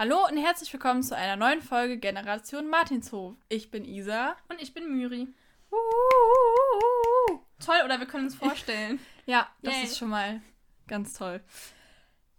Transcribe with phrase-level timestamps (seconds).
[0.00, 3.34] Hallo und herzlich willkommen zu einer neuen Folge Generation Martinshof.
[3.48, 4.36] Ich bin Isa.
[4.48, 5.26] Und ich bin Myri.
[7.58, 9.00] Toll, oder wir können uns vorstellen.
[9.26, 9.82] ja, das Yay.
[9.82, 10.40] ist schon mal
[10.86, 11.40] ganz toll.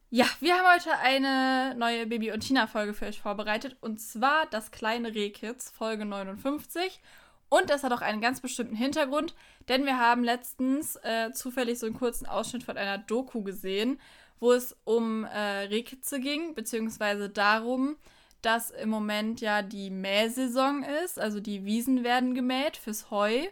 [0.09, 3.75] Ja, wir haben heute eine neue Baby- und Tina-Folge für euch vorbereitet.
[3.81, 7.01] Und zwar das kleine Rehkids, Folge 59.
[7.49, 9.35] Und das hat auch einen ganz bestimmten Hintergrund,
[9.67, 13.99] denn wir haben letztens äh, zufällig so einen kurzen Ausschnitt von einer Doku gesehen,
[14.39, 17.97] wo es um äh, Rehkitze ging, beziehungsweise darum,
[18.41, 23.47] dass im Moment ja die Mähsaison ist, also die Wiesen werden gemäht fürs Heu.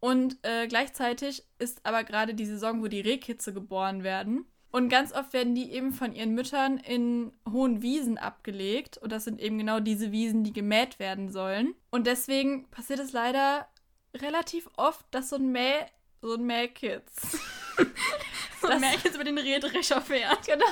[0.00, 4.46] Und äh, gleichzeitig ist aber gerade die Saison, wo die Rehkitze geboren werden.
[4.70, 8.98] Und ganz oft werden die eben von ihren Müttern in hohen Wiesen abgelegt.
[8.98, 11.74] Und das sind eben genau diese Wiesen, die gemäht werden sollen.
[11.90, 13.66] Und deswegen passiert es leider
[14.14, 15.86] relativ oft, dass so ein Mäh,
[16.20, 17.38] so ein Mähkitz,
[18.60, 20.46] So ich jetzt über den Rehdrescher fährt.
[20.46, 20.64] genau,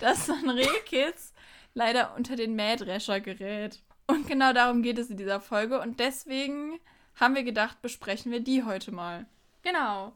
[0.00, 1.32] dass so ein Rehkitz
[1.74, 3.80] leider unter den Mähdrescher gerät.
[4.06, 5.80] Und genau darum geht es in dieser Folge.
[5.80, 6.78] Und deswegen
[7.16, 9.26] haben wir gedacht, besprechen wir die heute mal.
[9.62, 10.14] Genau.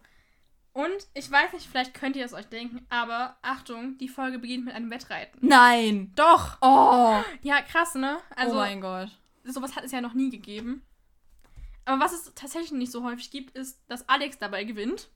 [0.73, 4.65] Und ich weiß nicht, vielleicht könnt ihr es euch denken, aber Achtung, die Folge beginnt
[4.65, 5.39] mit einem Wettreiten.
[5.47, 6.59] Nein, doch.
[6.61, 8.19] Oh, Ja, krass, ne?
[8.37, 9.09] Also, oh mein Gott.
[9.45, 10.83] sowas hat es ja noch nie gegeben.
[11.85, 15.09] Aber was es tatsächlich nicht so häufig gibt, ist, dass Alex dabei gewinnt.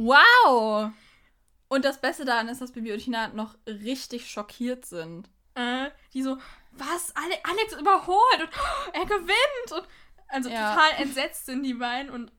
[0.00, 0.92] Wow!
[1.68, 5.28] Und das Beste daran ist, dass Bibi und Tina noch richtig schockiert sind.
[5.54, 6.38] Äh, die so,
[6.72, 7.14] was?
[7.14, 9.72] Ale Alex überholt und oh, er gewinnt.
[9.72, 9.84] Und
[10.28, 10.74] also Ja.
[10.74, 12.32] total entsetzt sind die beiden und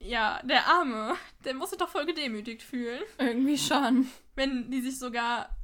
[0.00, 3.02] ja, der Arme, der muss sich doch voll gedemütigt fühlen.
[3.18, 4.10] Irgendwie schon.
[4.34, 5.54] wenn die sich sogar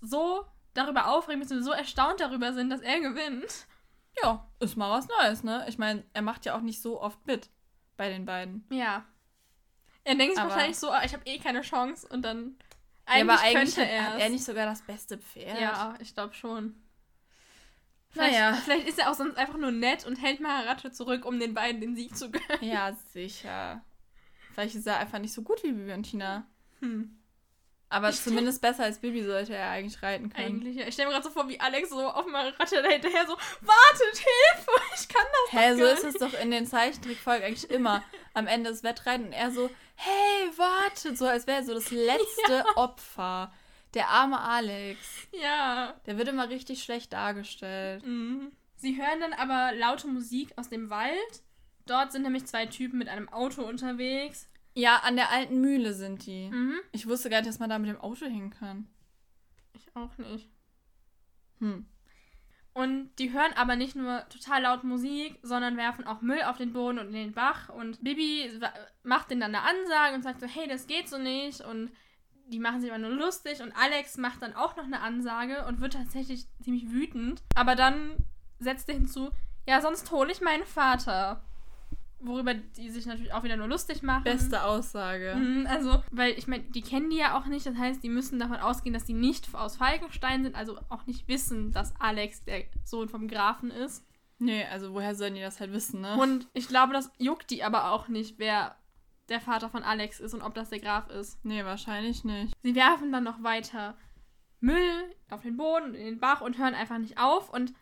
[0.00, 3.66] so darüber aufregen, beziehungsweise so erstaunt darüber sind, dass er gewinnt.
[4.22, 5.64] Ja, ist mal was Neues, ne?
[5.68, 7.48] Ich meine, er macht ja auch nicht so oft mit
[7.96, 8.64] bei den beiden.
[8.70, 9.04] Ja.
[10.04, 12.56] Er denkt sich wahrscheinlich so, ah, ich habe eh keine Chance und dann
[13.06, 15.60] ja, eigentlich, aber eigentlich könnte er hat er nicht sogar das beste Pferd.
[15.60, 16.74] Ja, ich glaube schon.
[18.12, 18.54] Vielleicht, Naja.
[18.64, 21.80] vielleicht ist er auch sonst einfach nur nett und hält Maharatte zurück, um den beiden
[21.80, 22.58] den Sieg zu gönnen.
[22.60, 23.84] Ja, sicher.
[24.52, 26.46] Vielleicht ist er einfach nicht so gut wie Bibi und Tina.
[26.80, 27.16] Hm.
[27.92, 30.60] Aber zumindest besser als Bibi sollte er eigentlich reiten können.
[30.60, 30.86] Eigentlich, ja.
[30.86, 34.70] Ich stelle mir gerade so vor, wie Alex so auf Maharatte hinterher so, wartet, Hilfe,
[34.94, 38.04] ich kann das Hä, doch so ist es doch in den Zeichentrickfolgen eigentlich immer.
[38.32, 42.64] Am Ende des Wettreiten und er so, hey, wartet, so als wäre so das letzte
[42.76, 43.52] Opfer.
[43.94, 45.00] Der arme Alex.
[45.32, 45.94] Ja.
[46.06, 48.06] Der wird immer richtig schlecht dargestellt.
[48.06, 48.52] Mhm.
[48.76, 51.42] Sie hören dann aber laute Musik aus dem Wald.
[51.86, 54.48] Dort sind nämlich zwei Typen mit einem Auto unterwegs.
[54.74, 56.48] Ja, an der alten Mühle sind die.
[56.50, 56.78] Mhm.
[56.92, 58.86] Ich wusste gar nicht, dass man da mit dem Auto hin kann.
[59.74, 60.48] Ich auch nicht.
[61.58, 61.86] Hm.
[62.72, 66.72] Und die hören aber nicht nur total laut Musik, sondern werfen auch Müll auf den
[66.72, 67.68] Boden und in den Bach.
[67.68, 68.48] Und Bibi
[69.02, 71.62] macht denen dann eine Ansage und sagt so, hey, das geht so nicht.
[71.62, 71.90] Und
[72.46, 73.60] die machen sich aber nur lustig.
[73.60, 77.42] Und Alex macht dann auch noch eine Ansage und wird tatsächlich ziemlich wütend.
[77.56, 78.16] Aber dann
[78.60, 79.30] setzt er hinzu,
[79.66, 81.44] ja, sonst hole ich meinen Vater.
[82.22, 84.24] Worüber die sich natürlich auch wieder nur lustig machen.
[84.24, 85.34] Beste Aussage.
[85.36, 87.64] Mhm, Also, weil ich meine, die kennen die ja auch nicht.
[87.66, 91.28] Das heißt, die müssen davon ausgehen, dass die nicht aus Falkenstein sind, also auch nicht
[91.28, 94.04] wissen, dass Alex der Sohn vom Grafen ist.
[94.38, 96.16] Nee, also woher sollen die das halt wissen, ne?
[96.18, 98.76] Und ich glaube, das juckt die aber auch nicht, wer
[99.28, 101.42] der Vater von Alex ist und ob das der Graf ist.
[101.44, 102.52] nee, wahrscheinlich nicht.
[102.62, 103.96] Sie werfen dann noch weiter
[104.60, 107.48] Müll auf den Boden und in den Bach und hören einfach nicht auf.
[107.48, 107.72] Und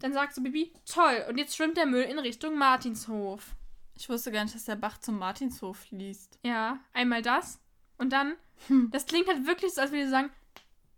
[0.00, 3.55] dann sagt so Bibi, toll, und jetzt schwimmt der Müll in Richtung Martinshof.
[3.98, 6.38] Ich wusste gar nicht, dass der Bach zum Martinshof fließt.
[6.44, 7.60] Ja, einmal das.
[7.98, 8.34] Und dann,
[8.68, 8.90] Hm.
[8.90, 10.30] das klingt halt wirklich so, als würde sie sagen,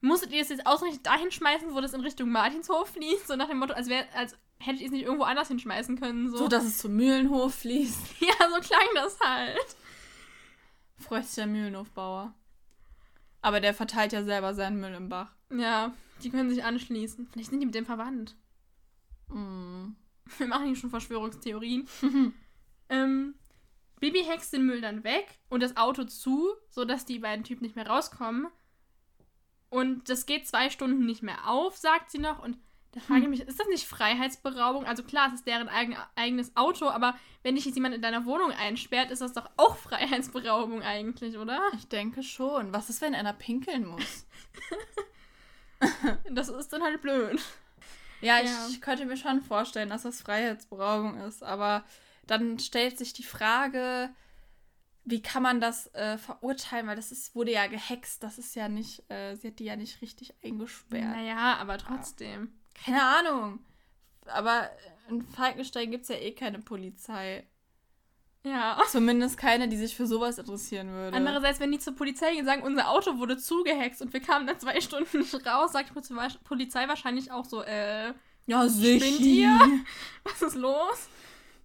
[0.00, 3.28] musstet ihr es jetzt ausgerechnet dahin schmeißen, wo das in Richtung Martinshof fließt?
[3.28, 6.30] So nach dem Motto, als, wär, als hättet ihr es nicht irgendwo anders hinschmeißen können.
[6.30, 8.00] So, So, dass es zum Mühlenhof fließt.
[8.20, 9.76] ja, so klang das halt.
[10.96, 12.34] Freut sich der Mühlenhofbauer.
[13.40, 15.30] Aber der verteilt ja selber seinen Müll im Bach.
[15.56, 15.92] Ja,
[16.24, 17.28] die können sich anschließen.
[17.30, 18.34] Vielleicht sind die mit dem verwandt.
[19.28, 19.90] Mm.
[20.36, 21.88] Wir machen hier schon Verschwörungstheorien.
[22.88, 23.34] ähm,
[24.00, 27.76] Bibi hext den Müll dann weg und das Auto zu, sodass die beiden Typen nicht
[27.76, 28.48] mehr rauskommen.
[29.70, 32.42] Und das geht zwei Stunden nicht mehr auf, sagt sie noch.
[32.42, 32.56] Und
[32.92, 34.86] da frage ich mich, ist das nicht Freiheitsberaubung?
[34.86, 38.24] Also klar, es ist deren eigen, eigenes Auto, aber wenn dich jetzt jemand in deiner
[38.24, 41.60] Wohnung einsperrt, ist das doch auch Freiheitsberaubung eigentlich, oder?
[41.74, 42.72] Ich denke schon.
[42.72, 44.26] Was ist, wenn einer pinkeln muss?
[46.30, 47.40] Das ist dann halt blöd.
[48.20, 48.66] Ja, Ja.
[48.68, 51.42] ich könnte mir schon vorstellen, dass das Freiheitsberaubung ist.
[51.42, 51.84] Aber
[52.30, 54.10] dann stellt sich die Frage,
[55.04, 56.86] wie kann man das äh, verurteilen?
[56.86, 58.22] Weil das ist, wurde ja gehext.
[58.22, 61.16] Das ist ja nicht, äh, sie hat die ja nicht richtig eingesperrt.
[61.16, 62.52] Naja, aber trotzdem.
[62.74, 63.60] Keine Ahnung.
[64.26, 64.70] Aber
[65.08, 67.46] in Falkenstein gibt es ja eh keine Polizei.
[68.44, 68.78] Ja.
[68.88, 71.16] Zumindest keine, die sich für sowas interessieren würde.
[71.16, 74.46] Andererseits, wenn die zur Polizei gehen und sagen, unser Auto wurde zugehext und wir kamen
[74.46, 78.12] dann zwei Stunden nicht raus, sagt die Polizei wahrscheinlich auch so, äh,
[78.46, 78.64] ja,
[79.20, 79.84] ihr?
[80.24, 81.08] Was ist los?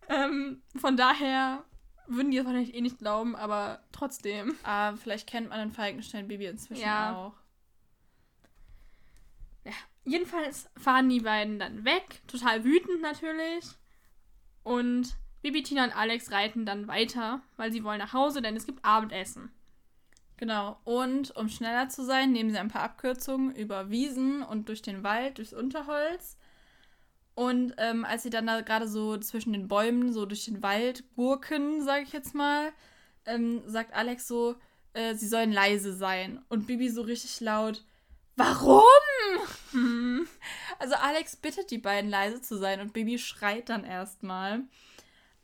[0.09, 1.63] Ähm, von daher
[2.07, 4.55] würden die es wahrscheinlich eh nicht glauben, aber trotzdem.
[4.63, 7.15] Ah, vielleicht kennt man den Falkenstein-Baby inzwischen Ja.
[7.15, 7.33] auch.
[10.05, 13.65] Jedenfalls fahren die beiden dann weg, total wütend natürlich.
[14.63, 18.65] Und Bibi, Tina und Alex reiten dann weiter, weil sie wollen nach Hause, denn es
[18.65, 19.51] gibt Abendessen.
[20.35, 20.77] Genau.
[20.83, 25.03] Und um schneller zu sein, nehmen sie ein paar Abkürzungen über Wiesen und durch den
[25.03, 26.37] Wald, durchs Unterholz.
[27.35, 31.03] Und ähm, als sie dann da gerade so zwischen den Bäumen, so durch den Wald
[31.15, 32.71] gurken, sage ich jetzt mal,
[33.25, 34.55] ähm, sagt Alex so,
[34.93, 36.43] äh, sie sollen leise sein.
[36.49, 37.83] Und Bibi so richtig laut,
[38.35, 38.83] warum?
[40.79, 44.63] Also Alex bittet die beiden leise zu sein und Bibi schreit dann erstmal.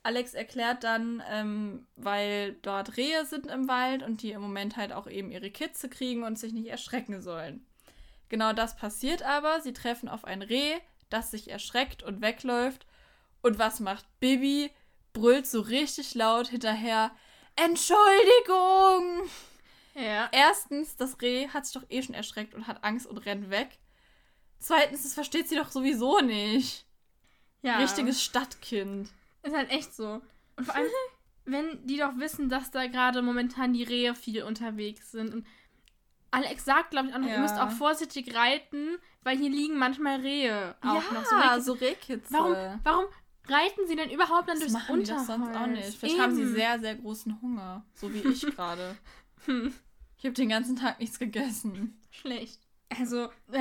[0.03, 4.91] Alex erklärt dann, ähm, weil dort Rehe sind im Wald und die im Moment halt
[4.91, 7.65] auch eben ihre Kitze kriegen und sich nicht erschrecken sollen.
[8.27, 9.61] Genau das passiert aber.
[9.61, 10.75] Sie treffen auf ein Reh,
[11.09, 12.85] das sich erschreckt und wegläuft.
[13.41, 14.71] Und was macht Bibi?
[15.13, 17.11] Brüllt so richtig laut hinterher.
[17.55, 19.29] Entschuldigung!
[19.95, 20.29] Ja.
[20.31, 23.79] Erstens, das Reh hat sich doch eh schon erschreckt und hat Angst und rennt weg.
[24.59, 26.85] Zweitens, das versteht sie doch sowieso nicht.
[27.61, 27.77] ja.
[27.77, 29.09] Richtiges Stadtkind.
[29.43, 30.21] Ist halt echt so.
[30.55, 30.87] Und vor allem,
[31.45, 35.33] wenn die doch wissen, dass da gerade momentan die Rehe viel unterwegs sind.
[35.33, 35.47] Und
[36.31, 37.39] Alex sagt, glaube ich, auch noch, ihr Ja.
[37.41, 41.25] müsst auch vorsichtig reiten, weil hier liegen manchmal Rehe auch ja, noch.
[41.25, 41.61] So Rehkitze.
[41.63, 42.33] so Rehkitze.
[42.33, 43.05] warum, warum
[43.47, 45.27] reiten sie denn überhaupt dann das durchs machen die Unterholz?
[45.27, 45.97] sonst auch nicht.
[45.99, 46.53] Vielleicht haben sie Eben.
[46.53, 47.83] sehr, sehr großen Hunger.
[47.93, 48.95] So wie ich gerade.
[49.45, 49.73] Hm,
[50.17, 51.99] Ich habe den ganzen Tag nichts gegessen.
[52.11, 52.61] schlecht.
[52.99, 53.29] Also,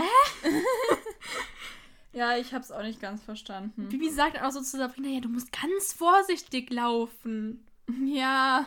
[2.12, 3.88] Ja, ich habe es auch nicht ganz verstanden.
[3.90, 7.66] Bibi sagt auch so zu Sabrina, ja, du musst ganz vorsichtig laufen.
[8.04, 8.66] Ja.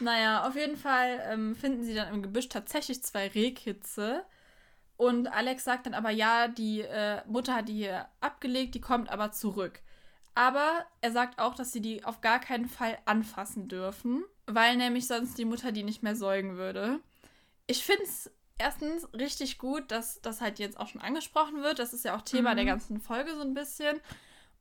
[0.00, 4.24] Naja, auf jeden Fall ähm, finden sie dann im Gebüsch tatsächlich zwei Rehkitze.
[5.02, 9.10] Und Alex sagt dann aber, ja, die äh, Mutter hat die hier abgelegt, die kommt
[9.10, 9.80] aber zurück.
[10.36, 15.08] Aber er sagt auch, dass sie die auf gar keinen Fall anfassen dürfen, weil nämlich
[15.08, 17.00] sonst die Mutter die nicht mehr säugen würde.
[17.66, 21.80] Ich finde es erstens richtig gut, dass das halt jetzt auch schon angesprochen wird.
[21.80, 22.56] Das ist ja auch Thema Mhm.
[22.58, 24.00] der ganzen Folge so ein bisschen.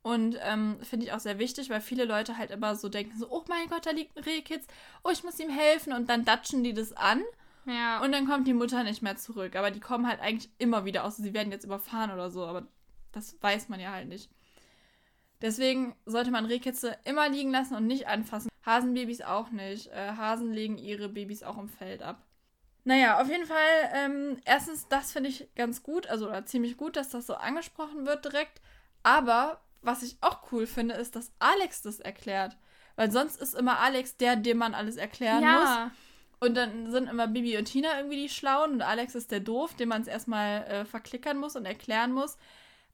[0.02, 3.30] Und ähm, finde ich auch sehr wichtig, weil viele Leute halt immer so denken, so,
[3.30, 4.66] oh mein Gott, da liegt ein Rehkitz,
[5.04, 5.94] oh, ich muss ihm helfen.
[5.94, 7.22] Und dann datschen die das an
[7.66, 8.02] Ja.
[8.02, 9.56] und dann kommt die Mutter nicht mehr zurück.
[9.56, 12.46] Aber die kommen halt eigentlich immer wieder, außer sie werden jetzt überfahren oder so.
[12.46, 12.68] Aber
[13.12, 14.30] das weiß man ja halt nicht.
[15.42, 18.50] Deswegen sollte man Rehkitze immer liegen lassen und nicht anfassen.
[18.66, 19.88] Hasenbabys auch nicht.
[19.88, 22.24] Äh, Hasen legen ihre Babys auch im Feld ab.
[22.84, 23.58] Naja, auf jeden Fall,
[23.94, 28.06] ähm, erstens, das finde ich ganz gut, also oder ziemlich gut, dass das so angesprochen
[28.06, 28.62] wird direkt.
[29.04, 32.58] Aber was ich auch cool finde, ist, dass Alex das erklärt.
[32.96, 35.92] Weil sonst ist immer Alex der, dem man alles erklären muss.
[36.44, 39.76] Und dann sind immer Bibi und Tina irgendwie die Schlauen und Alex ist der Doof,
[39.76, 42.36] dem man es erstmal äh, verklickern muss und erklären muss.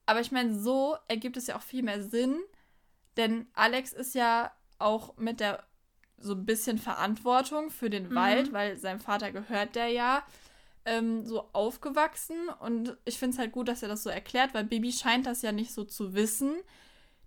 [0.06, 2.38] Aber ich meine, so ergibt es ja auch viel mehr Sinn,
[3.16, 5.64] denn Alex ist ja auch mit der
[6.18, 8.16] so ein bisschen Verantwortung für den Mhm.
[8.16, 10.24] Wald, weil seinem Vater gehört der ja,
[10.84, 12.50] ähm, so aufgewachsen.
[12.60, 15.42] Und ich finde es halt gut, dass er das so erklärt, weil Bibi scheint das
[15.42, 16.56] ja nicht so zu wissen.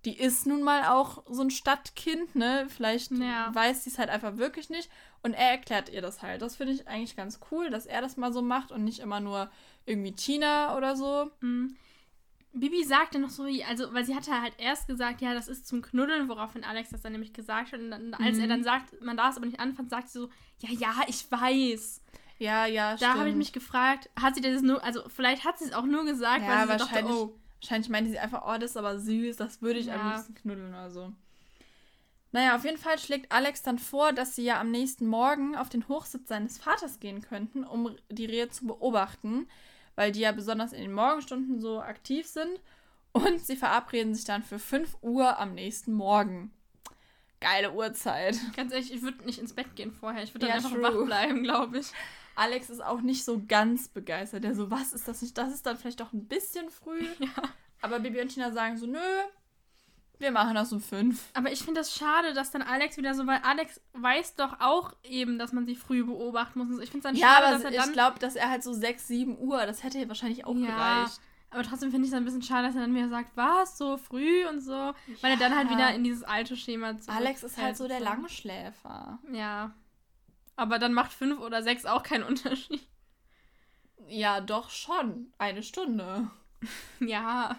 [0.07, 2.67] Die ist nun mal auch so ein Stadtkind, ne?
[2.71, 3.55] Vielleicht Ja.
[3.55, 4.91] weiß sie es halt einfach wirklich nicht.
[5.23, 6.41] Und er erklärt ihr das halt.
[6.41, 9.21] Das finde ich eigentlich ganz cool, dass er das mal so macht und nicht immer
[9.21, 9.51] nur
[9.85, 11.31] irgendwie Tina oder so.
[11.41, 11.77] Mhm.
[12.53, 15.83] Bibi sagte noch so, also, weil sie hatte halt erst gesagt, ja, das ist zum
[15.83, 17.79] Knuddeln, woraufhin Alex das dann nämlich gesagt hat.
[17.81, 18.43] Und dann, als Mhm.
[18.43, 21.31] er dann sagt, man darf es aber nicht anfangen, sagt sie so, ja, ja, ich
[21.31, 22.03] weiß.
[22.39, 25.67] Ja, ja, Da habe ich mich gefragt, hat sie das nur, also vielleicht hat sie
[25.67, 27.15] es auch nur gesagt, Ja, weil sie so dachte, wahrscheinlich.
[27.17, 30.17] oh, Wahrscheinlich meinte sie einfach, oh, das ist aber süß, das würde ich am Ja.
[30.17, 31.13] liebsten knuddeln oder so.
[32.33, 35.69] Naja, auf jeden Fall schlägt Alex dann vor, dass sie ja am nächsten Morgen auf
[35.69, 39.49] den Hochsitz seines Vaters gehen könnten, um die Rehe zu beobachten,
[39.97, 42.61] weil die ja besonders in den Morgenstunden so aktiv sind.
[43.13, 46.53] Und sie verabreden sich dann für 5 Uhr am nächsten Morgen.
[47.41, 48.37] Geile Uhrzeit.
[48.55, 50.23] ganz ehrlich, ich würde nicht ins Bett gehen vorher.
[50.23, 51.01] Ich würde Ja, dann einfach true.
[51.01, 51.87] wach bleiben, glaube ich.
[52.41, 54.45] Alex ist auch nicht so ganz begeistert.
[54.45, 55.37] Der so, was ist das nicht?
[55.39, 57.05] Das ist dann vielleicht doch ein bisschen früh.
[57.21, 57.29] Ja.
[57.83, 58.99] Aber Bibi und Tina sagen so, nö,
[60.19, 61.31] wir machen das um 5.
[61.33, 64.93] Aber ich finde das schade, dass dann Alex wieder so, weil Alex weiß doch auch
[65.03, 66.79] eben, dass man sie früh beobachten muss.
[66.83, 67.93] Ich finde es dann Ja, schade, aber dass er ich dann.
[67.93, 71.21] glaube, dass er halt so 6, 7 Uhr, das hätte wahrscheinlich auch Ja, gereicht.
[71.53, 73.97] Aber trotzdem finde ich es ein bisschen schade, dass er dann wieder sagt, was, so
[73.97, 74.93] früh und so.
[75.23, 75.75] Weil er dann halt Ja.
[75.77, 77.17] wieder in dieses alte Schema zurück.
[77.17, 78.01] Alex ist halt so der.
[78.01, 79.19] Langschläfer.
[79.33, 79.73] Ja.
[80.61, 82.87] Aber dann macht fünf oder sechs auch keinen Unterschied.
[84.09, 85.33] Ja, doch schon.
[85.39, 86.31] Eine Stunde.
[87.01, 87.57] Ja.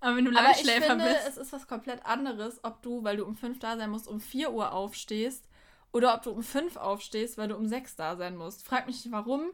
[0.00, 1.26] Aber wenn du Aber ich Langschläfer finde, bist.
[1.26, 4.20] es ist was komplett anderes, ob du, weil du um 5 da sein musst, um
[4.20, 5.48] 4 Uhr aufstehst
[5.90, 8.66] oder ob du um 5 aufstehst, weil du um 6 da sein musst.
[8.66, 9.50] Frag mich nicht warum.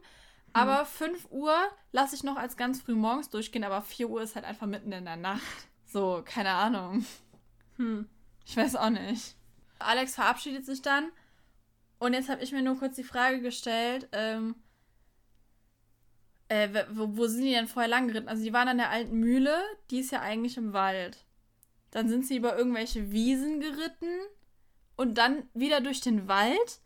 [0.51, 1.55] Aber 5 Uhr
[1.93, 4.91] lasse ich noch als ganz früh morgens durchgehen, aber 4 Uhr ist halt einfach mitten
[4.91, 5.69] in der Nacht.
[5.85, 7.05] So, keine Ahnung.
[7.77, 8.09] Hm.
[8.45, 9.37] Ich weiß auch nicht.
[9.79, 11.09] Alex verabschiedet sich dann.
[12.01, 14.55] Und jetzt habe ich mir nur kurz die Frage gestellt, ähm,
[16.47, 18.27] äh, wo, wo sind die denn vorher lang geritten?
[18.27, 19.55] Also die waren an der alten Mühle,
[19.91, 21.23] die ist ja eigentlich im Wald.
[21.91, 24.09] Dann sind sie über irgendwelche Wiesen geritten
[24.95, 26.79] und dann wieder durch den Wald.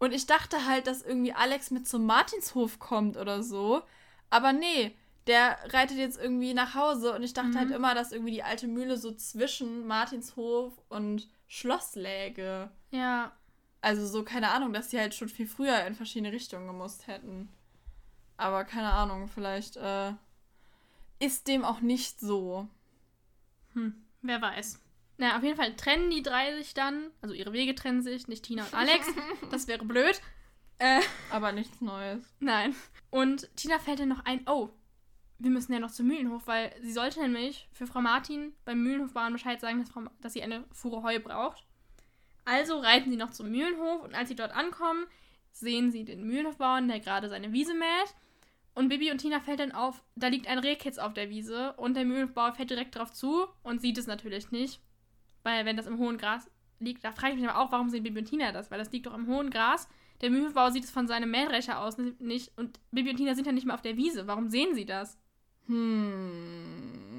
[0.00, 3.84] Und ich dachte halt, dass irgendwie Alex mit zum Martinshof kommt oder so.
[4.28, 4.94] Aber nee,
[5.28, 7.56] der reitet jetzt irgendwie nach Hause und ich dachte Mhm.
[7.58, 12.70] halt immer, dass irgendwie die alte Mühle so zwischen Martinshof und Schloss läge.
[12.90, 13.32] Ja.
[13.80, 17.48] Also so, keine Ahnung, dass die halt schon viel früher in verschiedene Richtungen gemusst hätten.
[18.36, 20.12] Aber keine Ahnung, vielleicht äh,
[21.18, 22.68] ist dem auch nicht so.
[23.74, 23.94] Hm.
[24.22, 24.80] Wer weiß.
[25.18, 27.10] Na, auf jeden Fall trennen die drei sich dann.
[27.22, 29.06] Also ihre Wege trennen sich, nicht Tina und Alex.
[29.50, 30.20] das wäre blöd.
[30.78, 32.22] Äh, Aber nichts Neues.
[32.40, 32.74] nein.
[33.10, 34.68] Und Tina fällt dann noch ein, oh,
[35.38, 39.32] wir müssen ja noch zum Mühlenhof, weil sie sollte nämlich für Frau Martin beim Mühlenhofbauern
[39.32, 41.65] Bescheid sagen, dass, Frau, dass sie eine Fuhre Heu braucht.
[42.46, 45.04] Also reiten sie noch zum Mühlenhof und als sie dort ankommen,
[45.50, 48.14] sehen sie den Mühlenhofbauern, der gerade seine Wiese mäht.
[48.72, 51.94] Und Bibi und Tina fällt dann auf, da liegt ein Rehkitz auf der Wiese und
[51.94, 54.80] der Mühlenhofbauer fährt direkt drauf zu und sieht es natürlich nicht.
[55.42, 56.48] Weil wenn das im hohen Gras
[56.78, 58.70] liegt, da frage ich mich aber auch, warum sehen Bibi und Tina das?
[58.70, 59.88] Weil das liegt doch im hohen Gras.
[60.20, 63.52] Der Mühlenhofbauer sieht es von seinem Mähdrescher aus nicht und Bibi und Tina sind ja
[63.52, 64.28] nicht mehr auf der Wiese.
[64.28, 65.18] Warum sehen sie das?
[65.66, 67.15] Hm.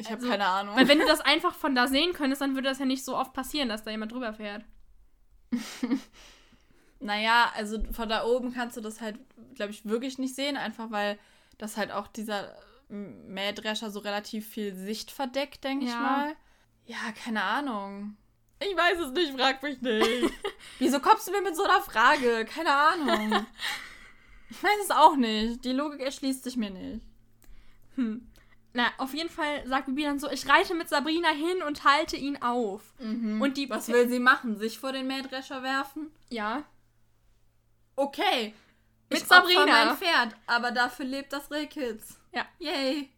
[0.00, 0.76] Ich habe Also, keine Ahnung.
[0.76, 3.16] Weil wenn du das einfach von da sehen könntest, dann würde das ja nicht so
[3.16, 4.64] oft passieren, dass da jemand drüber fährt.
[7.02, 9.18] Naja, also von da oben kannst du das halt,
[9.54, 11.18] glaube ich, wirklich nicht sehen, einfach weil
[11.56, 12.54] das halt auch dieser
[12.88, 15.98] Mähdrescher so relativ viel Sicht verdeckt, denke ich Ja.
[16.00, 16.36] mal.
[16.84, 18.16] Ja, keine Ahnung.
[18.58, 20.30] Ich weiß es nicht, frag mich nicht.
[20.78, 22.44] Wieso kommst du mir mit so einer Frage?
[22.44, 23.46] Keine Ahnung.
[24.52, 25.64] Ich weiß es auch nicht.
[25.64, 27.00] Die Logik erschließt sich mir nicht.
[27.94, 28.26] Hm.
[28.72, 32.16] Na, auf jeden Fall sagt Bibi dann so, ich reite mit Sabrina hin und halte
[32.16, 32.94] ihn auf.
[33.00, 33.68] Und die...
[33.68, 34.56] Was will sie machen?
[34.56, 36.10] Sich vor den Mähdrescher werfen?
[36.28, 36.64] Ja.
[37.96, 38.54] Okay.
[39.08, 39.66] Mit ich Sabrina.
[39.66, 42.20] mein Pferd, aber dafür lebt das Rehkitz.
[42.32, 42.46] Ja.
[42.60, 43.10] Yay.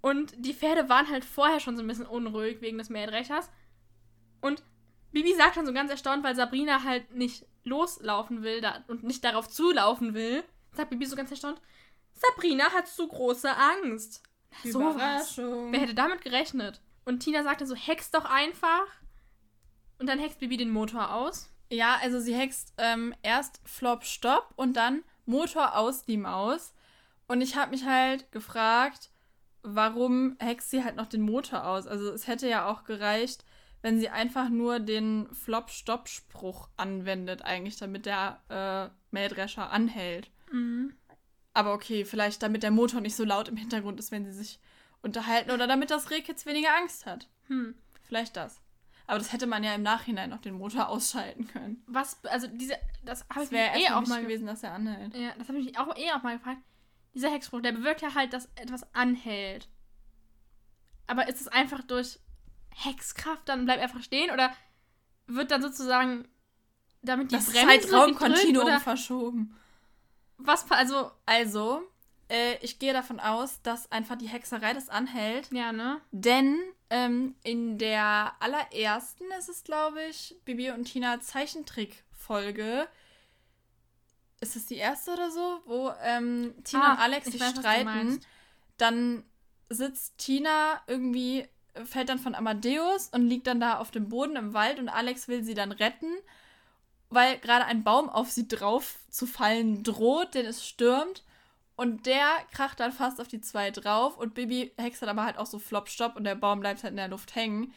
[0.00, 3.50] Und die Pferde waren halt vorher schon so ein bisschen unruhig wegen des Mähdreschers.
[4.40, 4.62] Und
[5.12, 9.22] Bibi sagt dann so ganz erstaunt, weil Sabrina halt nicht loslaufen will da, und nicht
[9.22, 11.60] darauf zulaufen will, sagt Bibi so ganz erstaunt,
[12.18, 14.22] Sabrina hat so große Angst.
[14.64, 14.70] Na.
[14.70, 15.72] Überraschung.
[15.72, 16.80] Wer hätte damit gerechnet?
[17.04, 18.86] Und Tina sagte so, hex doch einfach.
[19.98, 21.50] Und dann hext Bibi den Motor aus.
[21.70, 26.72] Ja, also sie hext ähm, erst Flop Stopp und dann Motor aus die Maus.
[27.26, 29.10] Und ich habe mich halt gefragt,
[29.62, 31.86] warum hext sie halt noch den Motor aus?
[31.86, 33.44] Also es hätte ja auch gereicht,
[33.82, 40.30] wenn sie einfach nur den Flop-Stopp-Spruch anwendet, eigentlich, damit der äh, Mähdrescher anhält.
[41.58, 44.60] Aber okay, vielleicht damit der Motor nicht so laut im Hintergrund ist, wenn sie sich
[45.02, 47.26] unterhalten oder damit das Rehkitz weniger Angst hat.
[47.48, 47.74] Hm.
[48.04, 48.60] Vielleicht das.
[49.08, 51.82] Aber das hätte man ja im Nachhinein noch den Motor ausschalten können.
[51.88, 55.16] Was, also diese, das habe ich mich eh auch mal gewesen, dass er anhält.
[55.16, 56.60] Ja, das habe ich mich auch eh auch mal gefragt.
[57.14, 59.66] Dieser Hexspruch, der bewirkt ja halt, dass etwas anhält.
[61.08, 62.20] Aber ist es einfach durch
[62.68, 64.52] Hexkraft dann bleibt einfach stehen oder
[65.26, 66.28] wird dann sozusagen
[67.02, 69.56] damit die Das Bremse Zeitraumkontinuum verschoben.
[70.38, 71.82] Was also Also,
[72.28, 75.50] äh, ich gehe davon aus, dass einfach die Hexerei das anhält.
[75.50, 76.00] ja, ne?
[76.10, 76.58] Denn
[76.90, 82.88] ähm, in der allerersten ist es, glaube ich, Bibi und Tina Zeichentrick-Folge.
[84.40, 85.60] Ist es die erste oder so?
[85.66, 88.20] Wo ähm, Tina Ah, und Alex ich sich streiten.
[88.76, 89.24] Dann
[89.68, 91.46] sitzt Tina irgendwie,
[91.84, 95.28] fällt dann von Amadeus und liegt dann da auf dem Boden im Wald und Alex
[95.28, 96.12] will sie dann retten,
[97.10, 101.24] weil gerade ein Baum auf sie drauf zu fallen droht, denn es stürmt.
[101.76, 105.38] Und der kracht dann fast auf die zwei drauf und Bibi hext dann aber halt
[105.38, 107.72] auch so Flop, Stopp und der Baum bleibt halt in der Luft hängen.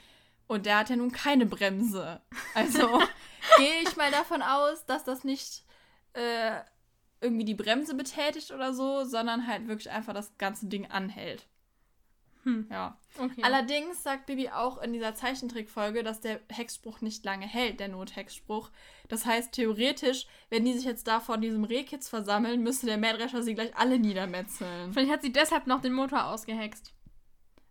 [0.48, 2.20] Und der hat ja nun keine Bremse.
[2.56, 3.00] Also
[3.58, 5.64] gehe ich mal davon aus, dass das nicht
[6.14, 6.60] äh,
[7.22, 11.46] irgendwie die Bremse betätigt oder so, sondern halt wirklich einfach das ganze Ding anhält.
[12.43, 12.67] Hm.
[12.71, 12.98] Ja.
[13.17, 13.41] Okay.
[13.43, 18.71] Allerdings sagt Bibi auch in dieser Zeichentrickfolge, dass der Hexspruch nicht lange hält, der Nothexspruch.
[19.10, 23.43] Das heißt, theoretisch, wenn die sich jetzt da vor diesem Rehkitz versammeln, müsste der Mähdrescher
[23.43, 24.93] sie gleich alle niedermetzeln.
[24.93, 26.93] Vielleicht hat sie deshalb noch den Motor ausgehext.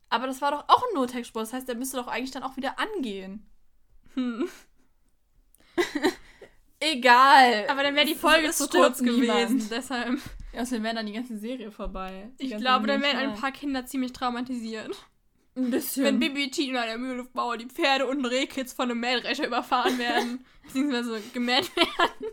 [0.09, 1.41] Aber das war doch auch ein Nothexspruch.
[1.41, 3.49] Das heißt, der müsste doch eigentlich dann auch wieder angehen.
[4.15, 4.49] Hm.
[6.81, 7.67] egal.
[7.69, 9.21] Aber dann wäre die Folge zu kurz gewesen.
[9.21, 9.71] niemand.
[9.71, 10.19] Deshalb.
[10.53, 12.31] Ja, außerdem wäre dann die ganze Serie vorbei.
[12.41, 14.97] Die Ich glaube, dann wären ein paar Kinder ziemlich traumatisiert.
[15.57, 16.05] Ein bisschen.
[16.05, 20.45] Wenn Bibi, Tina, der Mühlenluftbauer, die Pferde und Rehkids von einem Mähdrescher überfahren werden.
[20.63, 22.27] beziehungsweise gemäht werden.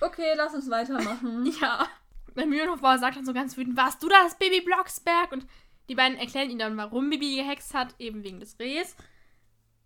[0.00, 1.52] okay, lass uns weitermachen.
[1.60, 1.88] Ja.
[2.34, 5.32] Der Mühlenhofbauer sagt dann so ganz wütend, warst du das, Bibi Blocksberg?
[5.32, 5.46] Und
[5.90, 8.96] die beiden erklären ihm dann, warum Bibi gehext hat, eben wegen des Rehs.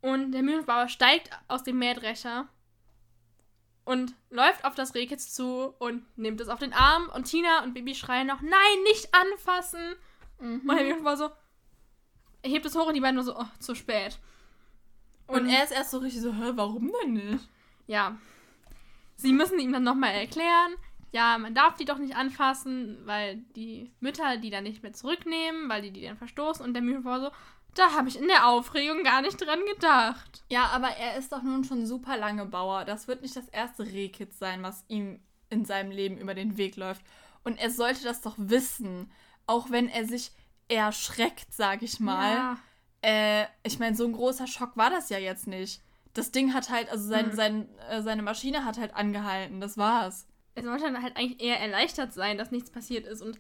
[0.00, 2.49] Und der Mühlenhofbauer steigt aus dem Mähdrescher
[3.85, 7.09] und läuft auf das Rehkitz zu und nimmt es auf den Arm.
[7.15, 9.97] Und Tina und Bibi schreien noch, nein, nicht anfassen.
[10.41, 10.61] Mhm.
[10.61, 11.31] Und der Mühlenhofbauer so,
[12.43, 14.19] er hebt es hoch und die beiden nur so, oh, zu spät.
[15.26, 17.49] Und er ist erst so richtig so, hä, warum denn nicht?
[17.87, 18.17] Ja.
[19.17, 20.75] Sie müssen ihm dann nochmal erklären,
[21.12, 25.69] ja, man darf die doch nicht anfassen, weil die Mütter die dann nicht mehr zurücknehmen,
[25.69, 26.65] weil die die dann verstoßen.
[26.65, 27.31] Und der Mühlenbauer so,
[27.78, 30.42] da habe ich in der Aufregung gar nicht dran gedacht.
[30.49, 32.85] Ja, aber er ist doch nun schon super lange Bauer.
[32.85, 36.76] Das wird nicht das erste Rehkitz sein, was ihm in seinem Leben über den Weg
[36.76, 37.02] läuft.
[37.45, 39.11] Und er sollte das doch wissen.
[39.47, 40.33] Auch wenn er sich
[40.68, 42.35] erschreckt, sag ich mal.
[42.35, 42.59] Ja.
[43.02, 45.83] Äh, ich meine, so ein großer Schock war das ja jetzt nicht.
[46.14, 47.33] Das Ding hat halt, also sein, Mhm.
[47.33, 49.61] sein, äh, seine Maschine hat halt angehalten.
[49.61, 50.26] Das war's.
[50.54, 53.21] Er sollte dann halt eigentlich eher erleichtert sein, dass nichts passiert ist.
[53.23, 53.38] Und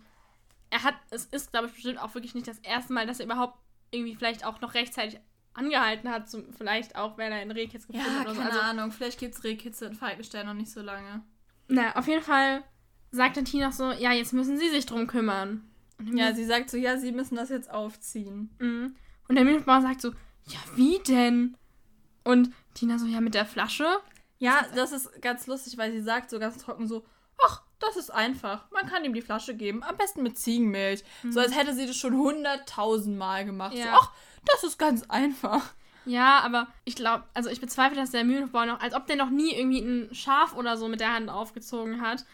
[0.70, 3.26] er hat, es ist, glaube ich, bestimmt auch wirklich nicht das erste Mal, dass er
[3.26, 3.58] überhaupt
[3.96, 5.18] irgendwie vielleicht auch noch rechtzeitig
[5.54, 6.28] angehalten hat.
[6.30, 8.26] Zum, vielleicht auch, wenn er in Rehkitz gefunden Ja, hat.
[8.26, 8.40] oder so.
[8.40, 8.92] keine Also, Ahnung.
[8.92, 11.22] Vielleicht gibt's Rehkitze in Falkenstein noch nicht so lange.
[11.68, 12.62] naja, auf jeden Fall
[13.10, 15.64] sagt dann Tina so, ja, jetzt müssen sie sich drum kümmern.
[16.12, 18.50] Ja, sie sagt so, ja, sie müssen das jetzt aufziehen.
[18.58, 18.96] Mhm.
[19.28, 20.10] Und der Milchbauer sagt so,
[20.44, 21.56] ja, wie denn?
[22.22, 23.86] Und Tina so, ja, mit der Flasche?
[24.38, 27.04] Ja, das ist ganz lustig, weil sie sagt so ganz trocken so,
[27.44, 28.70] ach, das ist einfach.
[28.70, 31.04] Man kann ihm die Flasche geben, am besten mit Ziegenmilch.
[31.30, 33.72] So als hätte sie das schon hunderttausend Mal gemacht.
[33.74, 33.98] So, Ja.
[34.00, 34.10] ach,
[34.44, 35.74] das ist ganz einfach.
[36.04, 39.30] Ja, aber ich glaube, also ich bezweifle, dass der Mühlenbauer noch, als ob der noch
[39.30, 42.24] nie irgendwie ein Schaf oder so mit der Hand aufgezogen hat.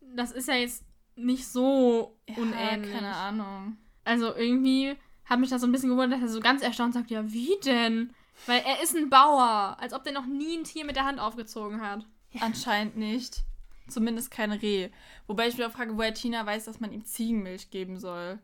[0.00, 2.92] Das ist ja jetzt nicht so unähnlich.
[2.92, 3.76] keine Ahnung.
[4.04, 7.10] Also irgendwie hat mich das so ein bisschen gewundert, dass er so ganz erstaunt sagt,
[7.10, 8.12] ja, wie denn?
[8.46, 11.20] Weil er ist ein Bauer, als ob der noch nie ein Tier mit der Hand
[11.20, 12.04] aufgezogen hat.
[12.40, 13.42] Anscheinend nicht.
[13.90, 14.88] Zumindest kein Reh.
[15.26, 18.38] Wobei ich wieder frage, woher Tina weiß, dass man ihm Ziegenmilch geben soll,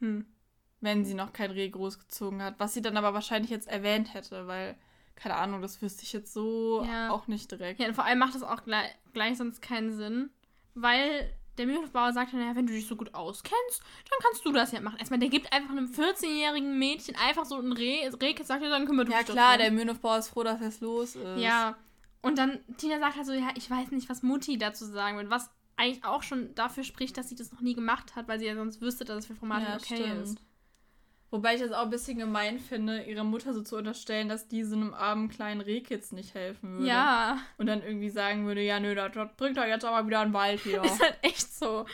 [0.00, 0.26] Hm.
[0.80, 2.54] wenn sie noch kein Reh großgezogen hat.
[2.58, 4.76] Was sie dann aber wahrscheinlich jetzt erwähnt hätte, weil,
[5.14, 7.10] keine Ahnung, das wüsste ich jetzt so Ja.
[7.10, 7.80] auch nicht direkt.
[7.80, 10.30] Ja, und vor allem macht das auch gleich, gleich sonst keinen Sinn,
[10.74, 14.52] weil der Mühlenbauer sagt dann, ja, wenn du dich so gut auskennst, dann kannst du
[14.52, 14.98] das ja machen.
[14.98, 18.84] Erstmal, der gibt einfach einem 14-jährigen Mädchen einfach so ein Reh, Rehkitz sagt ja, dann
[18.84, 19.72] kümmere du Ja dich klar, doch der.
[19.72, 21.40] Mühlenhofbauer ist froh, dass es los ist.
[21.40, 21.74] Ja,
[22.26, 25.30] und dann Tina sagt halt so, ja, ich weiß nicht, was Mutti dazu sagen wird,
[25.30, 28.46] was eigentlich auch schon dafür spricht, dass sie das noch nie gemacht hat, weil sie
[28.46, 30.22] ja sonst wüsste, dass es für Frau Martin Ja, okay stimmt.
[30.22, 30.38] ist.
[31.30, 34.62] Wobei ich es auch ein bisschen gemein finde, ihrer Mutter so zu unterstellen, dass die
[34.64, 36.86] so einem armen kleinen Rehkitz nicht helfen würde.
[36.86, 40.20] Ja, Und dann irgendwie sagen würde, ja, nö, das, das bringt doch jetzt aber wieder
[40.20, 40.82] einen Wald hier.
[40.84, 41.84] ist halt echt so.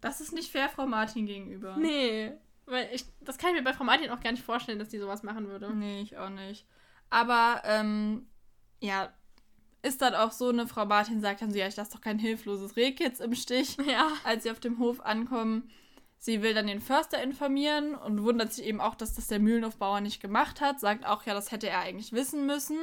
[0.00, 1.76] das ist nicht fair Frau Martin gegenüber.
[1.78, 2.32] Nee,
[2.66, 4.98] weil ich, das kann ich mir bei Frau Martin auch gar nicht vorstellen, dass die
[4.98, 5.72] sowas machen würde.
[5.74, 6.66] Nee, ich auch nicht.
[7.10, 8.26] Aber, ähm,
[8.80, 9.12] ja,
[9.82, 12.18] ist dann auch so, eine Frau Martin sagt dann so, ja, ich lasse doch kein
[12.18, 13.76] hilfloses Rehkitz im Stich.
[13.86, 14.08] Ja.
[14.24, 15.70] als sie auf dem Hof ankommen.
[16.18, 20.00] Sie will dann den Förster informieren und wundert sich eben auch, dass das der Mühlenhofbauer
[20.00, 20.80] nicht gemacht hat.
[20.80, 22.76] Sagt auch, ja, das hätte er eigentlich wissen müssen.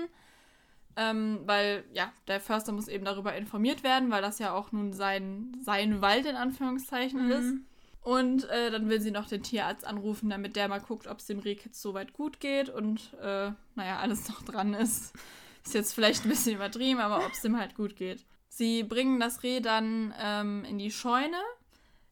[0.96, 4.94] Ähm, weil, ja, der Förster muss eben darüber informiert werden, weil das ja auch nun
[4.94, 7.54] sein, sein Wald in Anführungszeichen ist.
[7.54, 7.66] Mhm.
[8.02, 11.26] Und äh, dann will sie noch den Tierarzt anrufen, damit der mal guckt, ob es
[11.26, 15.12] dem Rehkitz soweit gut geht und, äh, naja, alles noch dran ist.
[15.66, 18.24] Ist jetzt vielleicht ein bisschen übertrieben, aber ob es dem halt gut geht.
[18.50, 21.38] Sie bringen das Reh dann ähm, in die Scheune,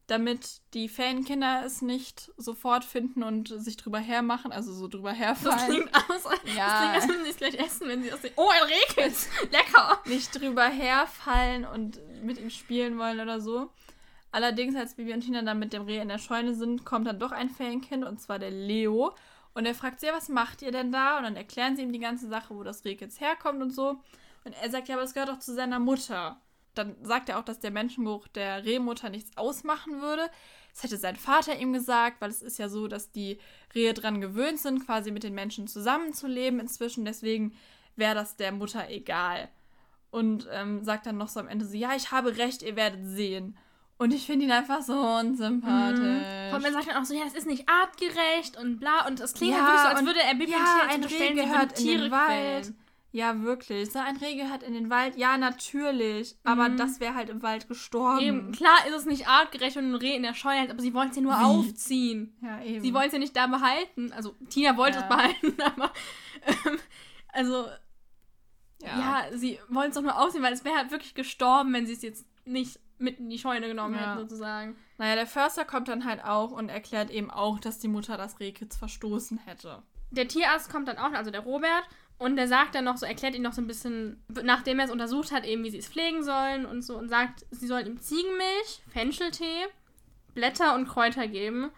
[0.07, 5.19] damit die Ferienkinder es nicht sofort finden und sich drüber hermachen, also so drüber Das
[5.19, 5.67] herfallen.
[5.69, 6.23] klingt aus,
[6.55, 6.79] Ja.
[6.79, 8.19] klingt, als würden sie es gleich essen, wenn sie aus.
[8.35, 9.29] Oh, ein Rehkitz!
[9.51, 10.01] Lecker!
[10.05, 13.69] nicht drüber herfallen und mit ihm spielen wollen oder so.
[14.31, 17.19] Allerdings, als Bibi und Tina dann mit dem Reh in der Scheune sind, kommt dann
[17.19, 19.13] doch ein Ferienkind, und zwar der Leo.
[19.53, 21.17] Und er fragt sie, was macht ihr denn da?
[21.17, 24.01] Und dann erklären sie ihm die ganze Sache, wo das Reh herkommt und so.
[24.43, 26.41] Und er sagt, ja, aber es gehört doch zu seiner Mutter.
[26.73, 30.29] Dann sagt er auch, dass der Menschengeruch der Rehmutter nichts ausmachen würde.
[30.73, 33.37] Das hätte sein Vater ihm gesagt, weil es ist ja so, dass die
[33.75, 37.05] Rehe dran gewöhnt sind, quasi mit den Menschen zusammenzuleben inzwischen.
[37.05, 37.55] Deswegen
[37.95, 39.49] wäre das der Mutter egal.
[40.09, 43.01] Und ähm, sagt dann noch so am Ende so, ja, ich habe recht, ihr werdet
[43.05, 43.57] sehen.
[43.97, 46.01] Und ich finde ihn einfach so unsympathisch.
[46.01, 46.53] Mhm.
[46.55, 49.07] Und man sagt dann auch so, ja, das ist nicht artgerecht und bla.
[49.07, 51.35] Und es klingt Ja, halt wirklich so, als würde er Bibi ja, ein Reh in
[51.73, 52.73] Tiere den Wald.
[53.11, 53.91] Ja, wirklich.
[53.91, 55.15] So ein Reh gehört in den Wald.
[55.17, 56.35] Ja, natürlich.
[56.43, 56.77] Aber Mhm.
[56.77, 58.19] das wäre halt im Wald gestorben.
[58.19, 60.95] Eben, klar ist es nicht artgerecht, wenn ein Reh in der Scheune hält, aber sie
[60.95, 61.43] wollen es ja nur Wie?
[61.43, 62.35] aufziehen.
[62.41, 62.81] Ja, eben.
[62.83, 64.11] Sie wollen es ja nicht da behalten.
[64.13, 65.03] Also, Tina wollte Ja.
[65.03, 65.93] es behalten, aber.
[66.47, 66.79] Ähm,
[67.31, 67.67] also,
[68.81, 71.93] Ja, sie wollen es doch nur aussehen, weil es wäre halt wirklich gestorben, wenn sie
[71.93, 74.13] es jetzt nicht mit in die Scheune genommen Ja.
[74.15, 74.75] hätten, sozusagen.
[74.97, 78.39] Naja, der Förster kommt dann halt auch und erklärt eben auch, dass die Mutter das
[78.39, 79.83] Rehkitz verstoßen hätte.
[80.11, 81.83] Der Tierarzt kommt dann auch, also der Robert,
[82.19, 84.91] und der sagt dann noch so, erklärt ihn noch so ein bisschen, nachdem er es
[84.91, 87.99] untersucht hat, eben, wie sie es pflegen sollen und so, und sagt, sie sollen ihm
[87.99, 89.65] Ziegenmilch, Fencheltee,
[90.33, 91.71] Blätter und Kräuter geben.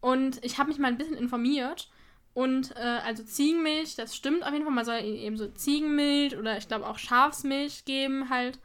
[0.00, 1.90] Und ich habe mich mal ein bisschen informiert.
[2.32, 4.74] Und äh, also Ziegenmilch, das stimmt auf jeden Fall.
[4.74, 8.58] Man soll ihm eben so Ziegenmilch oder ich glaube auch Schafsmilch geben, halt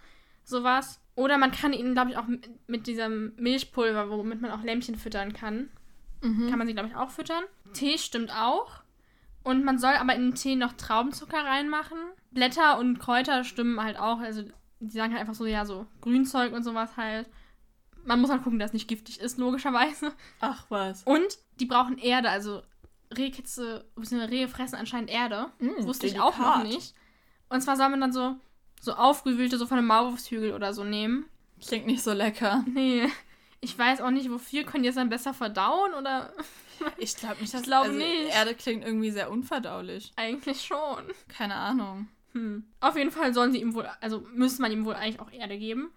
[0.44, 1.02] sowas.
[1.16, 4.96] Oder man kann ihn, glaube ich, auch mit, mit diesem Milchpulver, womit man auch Lämmchen
[4.98, 5.70] füttern kann,
[6.22, 6.50] Mhm.
[6.50, 7.44] kann man sie, glaube ich, auch füttern.
[7.74, 8.82] Tee stimmt auch.
[9.44, 11.98] Und man soll aber in den Tee noch Traubenzucker reinmachen.
[12.32, 14.20] Blätter und Kräuter stimmen halt auch.
[14.20, 14.44] Also
[14.80, 17.30] die sagen halt einfach so, ja, so Grünzeug und sowas halt.
[18.04, 20.14] Man muss halt gucken, dass es nicht giftig ist, logischerweise.
[20.42, 21.04] Ach was.
[21.04, 22.30] Und die brauchen Erde.
[22.30, 22.62] Also
[23.16, 25.48] Rehkitze, beziehungsweise Rehe fressen anscheinend Erde.
[25.60, 26.96] Mm, Wusste ich auch noch nicht.
[27.50, 28.36] Und zwar soll man dann so,
[28.82, 31.26] so aufgewühlte, so von einem Maulwurfshügel oder so nehmen.
[31.66, 32.64] Klingt nicht so lecker.
[32.74, 33.08] Nee.
[33.62, 34.64] Ich weiß auch nicht, wofür.
[34.64, 36.32] Können die es dann besser verdauen oder
[36.98, 38.36] Ich glaube nicht, dass Ich glaube also, nicht.
[38.36, 40.12] Erde klingt irgendwie sehr unverdaulich.
[40.18, 41.04] eigentlich schon?
[41.28, 42.08] Keine Ahnung.
[42.34, 42.66] Hm.
[42.82, 45.58] Auf jeden Fall sollen sie ihm wohl, also müsste man ihm wohl eigentlich auch Erde
[45.58, 45.90] geben.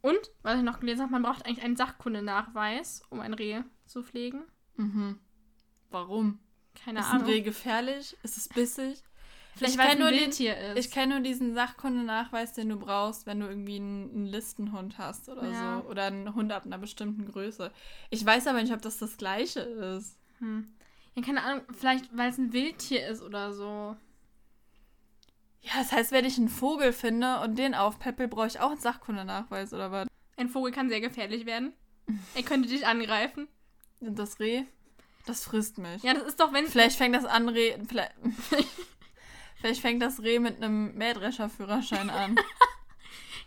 [0.00, 4.02] Und, was ich noch gelesen habe, man braucht eigentlich einen Sachkundenachweis, um ein Reh zu
[4.02, 4.42] pflegen.
[4.76, 5.18] Mhm.
[5.90, 6.38] Warum?
[6.84, 7.26] Keine ist ein Ahnung.
[7.26, 8.16] Reh gefährlich?
[8.22, 9.02] Ist es bissig?
[9.56, 10.78] Vielleicht ich weil es kenn ein nur den- Wildtier ist.
[10.86, 15.28] Ich kenne nur diesen Sachkundenachweis, den du brauchst, wenn du irgendwie einen, einen Listenhund hast
[15.28, 15.80] oder Ja.
[15.82, 15.88] so.
[15.88, 17.70] Oder einen Hund ab einer bestimmten Größe.
[18.10, 20.16] Ich weiß aber nicht, ob das das gleiche ist.
[20.38, 20.72] hm.
[21.16, 23.96] Ja, keine Ahnung, vielleicht weil es ein Wildtier ist oder so.
[25.62, 28.80] Ja, das heißt, wenn ich einen Vogel finde und den aufpeppel, brauche ich auch einen
[28.80, 30.08] Sachkundenachweis oder was?
[30.36, 31.72] Ein Vogel kann sehr gefährlich werden.
[32.34, 33.46] Er könnte dich angreifen.
[34.00, 34.62] Und das Reh,
[35.26, 36.02] das frisst mich.
[36.02, 36.66] Ja, das ist doch, wenn.
[36.66, 37.76] Vielleicht fängt das an Reh,
[39.60, 42.38] vielleicht, fängt das Reh mit einem Mähdrescherführerschein an.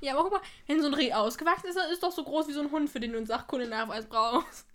[0.01, 2.25] Ja, aber guck mal, wenn so ein Reh ausgewachsen ist, dann ist es doch so
[2.25, 4.67] groß wie so ein Hund, für den du einen Sachkundenachweis brauchst.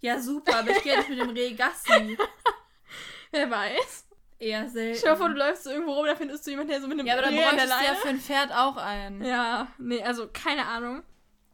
[0.00, 2.18] ja, super, aber ich gehe nicht mit dem Reh Gassi.
[3.30, 4.06] Wer weiß.
[4.40, 4.98] Eher selten.
[4.98, 6.98] Stell dir vor, du läufst so irgendwo rum, da findest du jemanden, der so mit
[6.98, 9.24] einem ja, aber dann Reh bräuchtest du ja für ein Pferd auch einen.
[9.24, 11.04] Ja, nee, also keine Ahnung.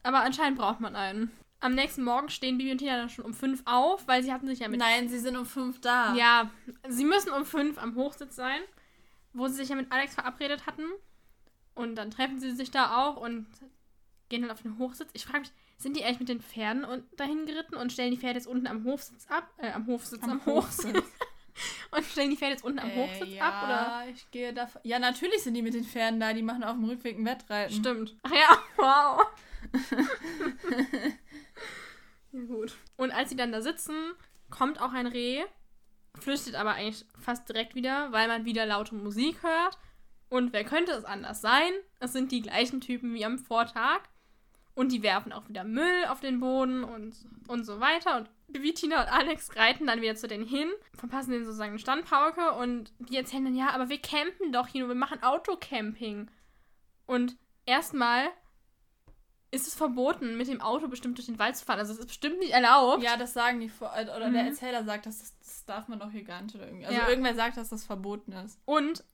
[0.02, 1.30] Aber anscheinend braucht man einen.
[1.60, 4.46] Am nächsten Morgen stehen Bibi und Tina dann schon um fünf auf, weil sie hatten
[4.46, 4.80] sich ja mit.
[4.80, 6.14] Nein, sie sind um fünf da.
[6.14, 6.50] Ja,
[6.88, 8.60] sie müssen um fünf am Hochsitz sein,
[9.38, 10.84] wo sie sich ja mit Alex verabredet hatten.
[11.74, 13.46] Und dann treffen sie sich da auch und
[14.28, 15.08] gehen dann auf den Hochsitz.
[15.12, 18.16] Ich frage mich, sind die eigentlich mit den Pferden und dahin geritten und stellen die
[18.16, 19.48] Pferde jetzt unten am Hofsitz ab?
[19.58, 21.04] Äh, am Hofsitz, am, Hochsitz.
[21.92, 23.64] und stellen die Pferde jetzt unten am Hochsitz äh, ja, ab?
[23.64, 24.10] Oder?
[24.12, 24.80] ich gehe davon.
[24.84, 26.32] Ja, natürlich sind die mit den Pferden da.
[26.32, 27.74] Die machen auf dem Rückweg ein Wettreiten.
[27.74, 28.16] Stimmt.
[28.22, 29.26] Ach ja, wow.
[32.32, 32.76] ja, gut.
[32.96, 33.94] Und als sie dann da sitzen,
[34.50, 35.44] kommt auch ein Reh,
[36.20, 39.78] flüchtet aber eigentlich fast direkt wieder, weil man wieder laute Musik hört.
[40.28, 41.72] Und wer könnte es anders sein?
[42.00, 44.00] Es sind die gleichen Typen wie am Vortag.
[44.74, 47.16] Und die werfen auch wieder Müll auf den Boden und,
[47.48, 48.16] und so weiter.
[48.16, 51.78] Und Bibi, Tina und Alex reiten dann wieder zu denen hin, verpassen denen sozusagen eine
[51.78, 56.30] Standpauke und die erzählen dann, ja, aber wir campen doch hier, nur, wir machen Autocamping.
[57.06, 58.28] Und erstmal
[59.50, 61.78] ist es verboten, mit dem Auto bestimmt durch den Wald zu fahren.
[61.78, 63.02] Also es ist bestimmt nicht erlaubt.
[63.02, 63.68] Ja, das sagen die.
[63.68, 64.34] vor- Oder Mhm.
[64.34, 66.54] der Erzähler sagt, dass das, das darf man doch hier gar nicht.
[66.54, 66.86] Oder irgendwie.
[66.86, 67.08] Also Ja.
[67.08, 68.58] irgendwer sagt, dass das verboten ist.
[68.66, 69.04] Und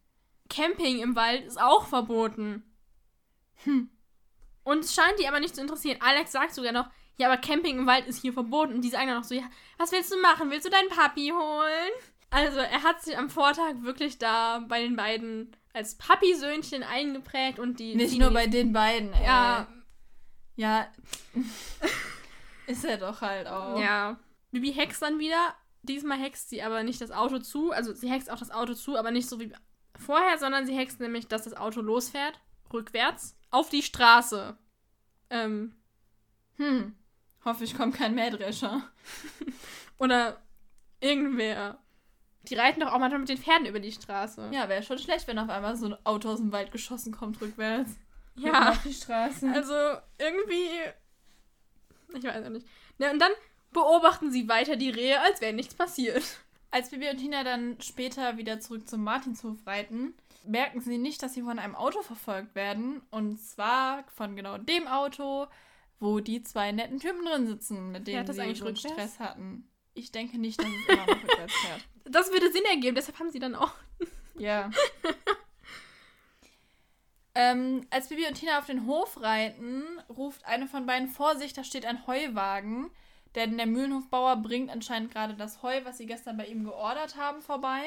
[0.51, 2.63] Camping im Wald ist auch verboten.
[3.65, 3.89] Hm.
[4.65, 5.99] Und es scheint die aber nicht zu interessieren.
[6.01, 8.75] Alex sagt sogar noch, ja, aber Camping im Wald ist hier verboten.
[8.75, 10.51] Und die sagen dann noch so, ja, was willst du machen?
[10.51, 11.93] Willst du deinen Papi holen?
[12.31, 17.79] Also er hat sich am Vortag wirklich da bei den beiden als Papi-Söhnchen eingeprägt und
[17.79, 17.95] die...
[17.95, 19.13] Nicht die, nur bei den beiden.
[19.13, 19.25] Ey.
[19.25, 19.69] Ja,
[20.57, 20.87] Ja.
[22.67, 23.81] ist er doch halt auch.
[23.81, 24.19] Ja.
[24.51, 25.55] Bibi hext dann wieder.
[25.83, 27.73] Diesmal hext sie aber nicht das Auto zu.
[27.73, 29.53] Also sie hext auch das Auto zu, aber nicht so wie
[29.99, 32.41] vorher, sondern sie hext nämlich, dass das Auto losfährt,
[32.73, 34.57] rückwärts, auf die Straße.
[35.31, 35.75] Ähm,
[36.57, 36.95] Hm.
[37.45, 38.83] Hoffe ich kommt kein Mähdrescher.
[39.99, 40.41] oder
[41.01, 41.79] irgendwer.
[42.49, 44.51] Die reiten doch auch manchmal mit den Pferden über die Straße.
[44.53, 47.41] Ja, wäre schon schlecht, wenn auf einmal so ein Auto aus dem Wald geschossen kommt
[47.41, 47.97] rückwärts.
[48.37, 48.71] Ja.
[48.71, 49.51] Auf die Straße.
[49.53, 49.75] Also
[50.19, 50.69] irgendwie.
[52.15, 52.67] Ich weiß auch nicht.
[52.99, 53.33] Ja, und dann
[53.73, 56.23] beobachten sie weiter die Rehe, als wäre nichts passiert.
[56.71, 61.35] Als Bibi und Tina dann später wieder zurück zum Martinshof reiten, merken sie nicht, dass
[61.35, 63.03] sie von einem Auto verfolgt werden.
[63.11, 65.47] Und zwar von genau dem Auto,
[66.01, 68.93] wo die zwei netten Typen drin sitzen, mit denen Fährt das sie eigentlich so rückwärts?
[68.93, 69.69] Stress hatten.
[69.95, 71.81] Ich denke nicht, dass es immer noch rückwärts fährt.
[72.07, 73.73] Das würde Sinn ergeben, deshalb haben sie dann auch.
[74.37, 74.71] Ja.
[77.35, 81.65] ähm, als Bibi und Tina auf den Hof reiten, ruft eine von beiden Vorsicht, da
[81.65, 82.91] steht ein Heuwagen.
[83.35, 87.43] Denn der Mühlenhofbauer bringt anscheinend gerade das Heu, was sie gestern bei ihm geordert haben,
[87.43, 87.83] vorbei.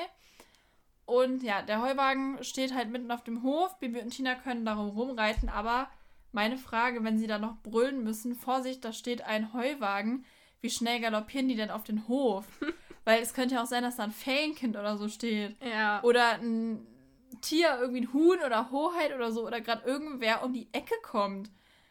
[1.05, 3.79] Und ja, der Heuwagen steht halt mitten auf dem Hof.
[3.79, 5.89] Bibi und Tina können darum rumreiten, aber
[6.33, 10.25] meine Frage, wenn sie da noch brüllen müssen, Vorsicht, da steht ein Heuwagen.
[10.59, 12.45] Wie schnell galoppieren die denn auf den Hof?
[13.05, 15.55] Weil es könnte ja auch sein, dass da ein Ferienkind oder so steht.
[15.63, 16.03] Ja.
[16.03, 16.85] Oder ein
[17.41, 19.45] Tier, irgendwie ein Huhn oder Hoheit oder so.
[19.45, 21.49] Oder gerade irgendwer um die Ecke kommt.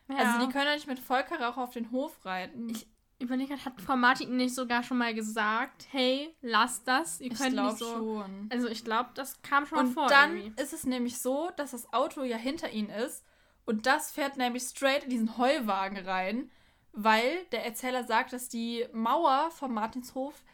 [0.09, 0.17] ja.
[0.17, 2.69] Also die können ja nicht mit Vollkaracho auf den Hof reiten.
[2.71, 2.87] Ich
[3.19, 7.39] überlege, gerade, hat Frau Martin nicht sogar schon mal gesagt, hey, lass das, ihr Ich
[7.39, 7.95] könnt glaube nicht so.
[7.95, 8.49] schon.
[8.53, 10.07] Also ich glaube, das kam schon mal Und vor.
[10.09, 10.63] dann irgendwie.
[10.63, 13.25] ist es nämlich so, dass das Auto ja hinter ihnen ist
[13.65, 16.51] und das fährt nämlich straight in diesen Heuwagen rein,
[16.93, 20.45] weil der Erzähler sagt, dass die Mauer vom Martinshof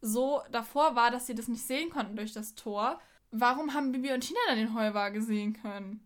[0.00, 3.00] so davor war, dass sie das nicht sehen konnten durch das Tor.
[3.30, 6.00] Warum haben Bibi und Tina dann den Heuwagen sehen können?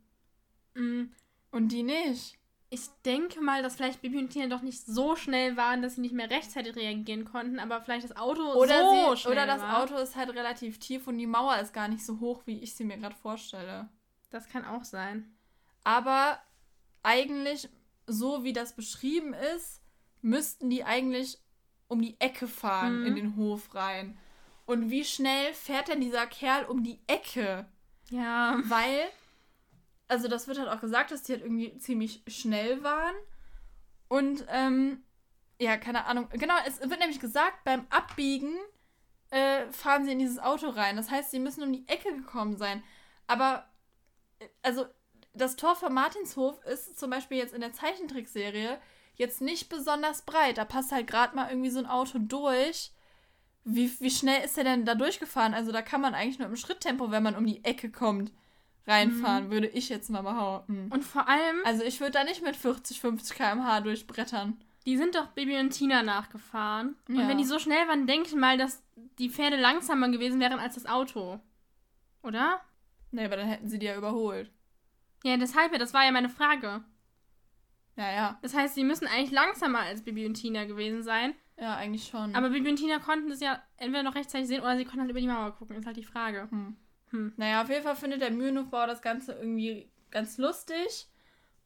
[0.75, 1.05] Mm,
[1.51, 2.39] Und die nicht?
[2.71, 6.01] Ich denke mal, dass vielleicht Bibi und Tina doch nicht so schnell waren, dass sie
[6.01, 9.61] nicht mehr rechtzeitig reagieren konnten, aber vielleicht das Auto Oder, so sie, schnell oder das
[9.61, 9.83] war.
[9.83, 12.75] Auto ist halt relativ tief und die Mauer ist gar nicht so hoch, wie ich
[12.75, 13.89] sie mir gerade vorstelle.
[14.31, 15.37] Das kann auch sein.
[15.85, 16.39] Aber
[17.03, 17.69] eigentlich,
[18.07, 19.83] so wie das beschrieben ist,
[20.23, 21.39] müssten die eigentlich
[21.89, 23.07] um die Ecke fahren Mhm.
[23.07, 24.17] in den Hof rein.
[24.65, 27.67] Und wie schnell fährt denn dieser Kerl um die Ecke?
[28.11, 28.61] Ja.
[28.65, 29.09] Weil,
[30.09, 33.15] also das wird halt auch gesagt, dass die halt irgendwie ziemlich schnell waren.
[34.09, 35.03] Und, ähm,
[35.59, 36.29] ja, keine Ahnung.
[36.33, 38.55] Genau, es wird nämlich gesagt, beim Abbiegen
[39.31, 40.97] äh, fahren sie in dieses Auto rein.
[40.97, 42.83] Das heißt, sie müssen um die Ecke gekommen sein.
[43.27, 43.67] Aber,
[44.39, 44.87] äh, also,
[45.35, 48.79] das Tor von Martinshof ist zum Beispiel jetzt in der Zeichentrickserie
[49.15, 50.59] jetzt nicht besonders breit.
[50.59, 52.92] Da passt halt gerade mal irgendwie so ein Auto durch.
[53.65, 55.55] Wie, wie schnell ist der denn da durchgefahren?
[55.55, 58.33] Also da kann man eigentlich nur im Schritttempo, wenn man um die Ecke kommt,
[58.87, 60.89] reinfahren, würde ich jetzt mal behaupten.
[60.91, 64.59] Und vor allem, Also ich würde da nicht mit 40, 50 km/h durchbrettern.
[64.85, 66.97] die sind doch Bibi und Tina nachgefahren.
[67.09, 67.29] Und Ja.
[67.29, 68.83] wenn die so schnell waren, denke ich mal, dass
[69.19, 71.39] die Pferde langsamer gewesen wären als das Auto.
[72.25, 72.61] Oder?
[73.13, 74.51] Nee, aber dann hätten sie die ja überholt.
[75.23, 76.83] Ja, deshalb ja, das war ja meine Frage.
[77.97, 78.39] Ja, ja.
[78.43, 81.35] Das heißt, sie müssen eigentlich langsamer als Bibi und Tina gewesen sein.
[81.63, 82.35] Ja, eigentlich schon.
[82.35, 85.11] Aber Bibi und Tina konnten das ja entweder noch rechtzeitig sehen oder sie konnten halt
[85.11, 85.77] über die Mauer gucken.
[85.77, 86.49] Ist halt die Frage.
[86.51, 86.77] Hm.
[87.11, 87.33] Hm.
[87.37, 91.07] Naja, auf jeden Fall findet der Mühlenhofbauer das Ganze irgendwie ganz lustig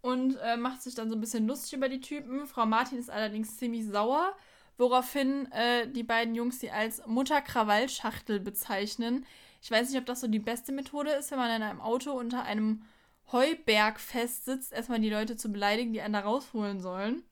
[0.03, 2.47] und äh, macht sich dann so ein bisschen lustig über die Typen.
[2.47, 4.37] Frau Martin ist allerdings ziemlich sauer,
[4.77, 9.25] woraufhin äh, die beiden Jungs sie als Mutter-Krawall-Schachtel bezeichnen.
[9.63, 12.13] Ich weiß nicht, ob das so die beste Methode ist, wenn man in einem Auto
[12.13, 12.83] unter einem
[13.33, 17.23] Heuberg festsitzt, erstmal die Leute zu beleidigen, die einen da rausholen sollen.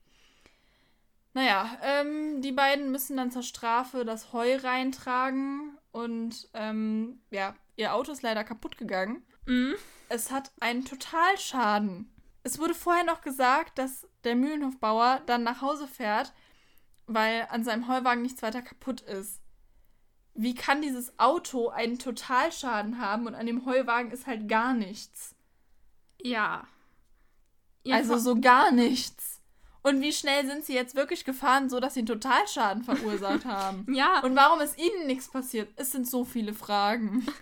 [1.35, 7.93] Naja, ähm, die beiden müssen dann zur Strafe das Heu reintragen und ähm, ja, ihr
[7.93, 9.21] Auto ist leider kaputt gegangen.
[9.45, 9.75] Mhm.
[10.07, 12.09] Es hat einen Totalschaden.
[12.43, 16.31] Es wurde vorher noch gesagt, dass der Mühlenhofbauer dann nach Hause fährt,
[17.05, 19.41] weil an seinem Heuwagen nichts weiter kaputt ist.
[20.35, 25.35] Wie kann dieses Auto einen Totalschaden haben und an dem Heuwagen ist halt gar nichts?
[26.21, 26.65] Ja.
[27.83, 29.34] ja also so gar nichts.
[29.85, 33.85] Und wie schnell sind sie jetzt wirklich gefahren, so dass sie einen Totalschaden verursacht haben?
[33.93, 34.19] ja.
[34.21, 35.69] Und warum ist ihnen nichts passiert?
[35.75, 37.25] Es sind so viele Fragen.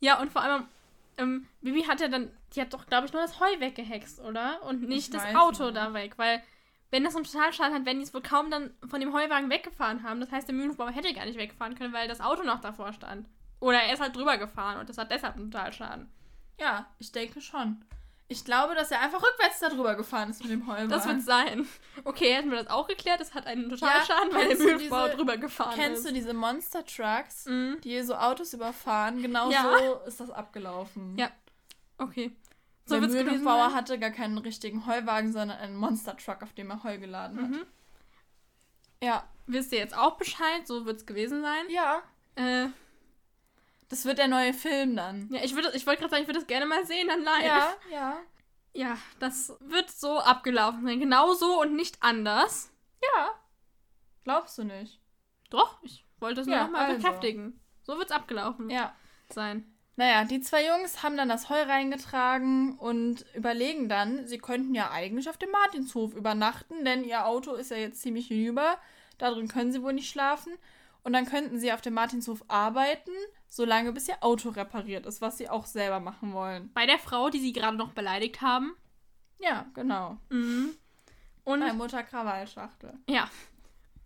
[0.00, 0.62] Ja, und vor allem,
[1.16, 4.62] ähm, Bibi hat ja dann, die hat doch, glaube ich, nur das Heu weggehext, oder?
[4.62, 5.76] Und nicht Ich das Auto nicht.
[5.76, 6.40] da weg, weil
[6.92, 10.04] wenn das einen Totalschaden hat, werden die es wohl kaum dann von dem Heuwagen weggefahren
[10.04, 10.20] haben.
[10.20, 13.26] Das heißt, der Mühlenbauer hätte gar nicht wegfahren können, weil das Auto noch davor stand.
[13.58, 16.08] Oder er ist halt drüber gefahren und das hat deshalb einen Totalschaden.
[16.60, 17.84] Ja, ich denke schon.
[18.30, 20.90] Ich glaube, dass er einfach rückwärts darüber gefahren ist mit dem Heuwagen.
[20.90, 21.66] Das wird sein.
[22.04, 23.22] Okay, hätten wir das auch geklärt.
[23.22, 26.10] Es hat einen Totalschaden, weil der kennst diese- drüber gefahren Kennst ist.
[26.10, 27.80] du diese Monster Trucks, Mhm.
[27.82, 29.22] die so Autos überfahren?
[29.22, 29.62] Genau Ja.
[29.78, 31.16] so ist das abgelaufen.
[31.18, 31.30] Ja.
[31.96, 32.36] Okay.
[32.84, 33.02] So der
[33.68, 33.74] sein.
[33.74, 37.48] hatte gar keinen richtigen Heuwagen, sondern einen Monster Truck, auf dem er Heu geladen hat.
[37.50, 37.66] Mhm.
[39.02, 39.24] Ja.
[39.46, 40.66] Wisst ihr jetzt auch Bescheid?
[40.66, 41.64] So wird es gewesen sein.
[41.70, 42.02] Ja.
[42.34, 42.68] Äh,
[43.88, 45.28] Das wird der neue Film dann.
[45.32, 47.44] ja, ich, würde- ich wollte gerade sagen, ich würde das gerne mal sehen dann live.
[47.44, 48.18] Ja, ja.
[48.74, 51.00] Ja, das wird so abgelaufen sein.
[51.00, 52.70] Genau so und nicht anders.
[53.02, 53.30] Ja.
[54.24, 55.00] Glaubst du nicht?
[55.50, 56.96] Doch, ich wollte es nur Ja, noch mal also.
[57.02, 57.58] bekräftigen.
[57.82, 58.94] So wird es abgelaufen Ja.
[59.30, 59.74] sein.
[59.96, 64.90] Naja, die zwei Jungs haben dann das Heu reingetragen und überlegen dann, sie könnten ja
[64.92, 68.78] eigentlich auf dem Martinshof übernachten, denn ihr Auto ist ja jetzt ziemlich hinüber.
[69.16, 70.52] Darin können sie wohl nicht schlafen.
[71.08, 73.12] Und dann könnten sie auf dem Martinshof arbeiten,
[73.46, 76.70] solange bis ihr Auto repariert ist, was sie auch selber machen wollen.
[76.74, 78.76] Bei der Frau, die sie gerade noch beleidigt haben.
[79.38, 80.18] Ja, genau.
[80.28, 80.74] Mhm.
[81.44, 82.92] Und Bei Mutter Krawallschachtel.
[83.08, 83.30] ja.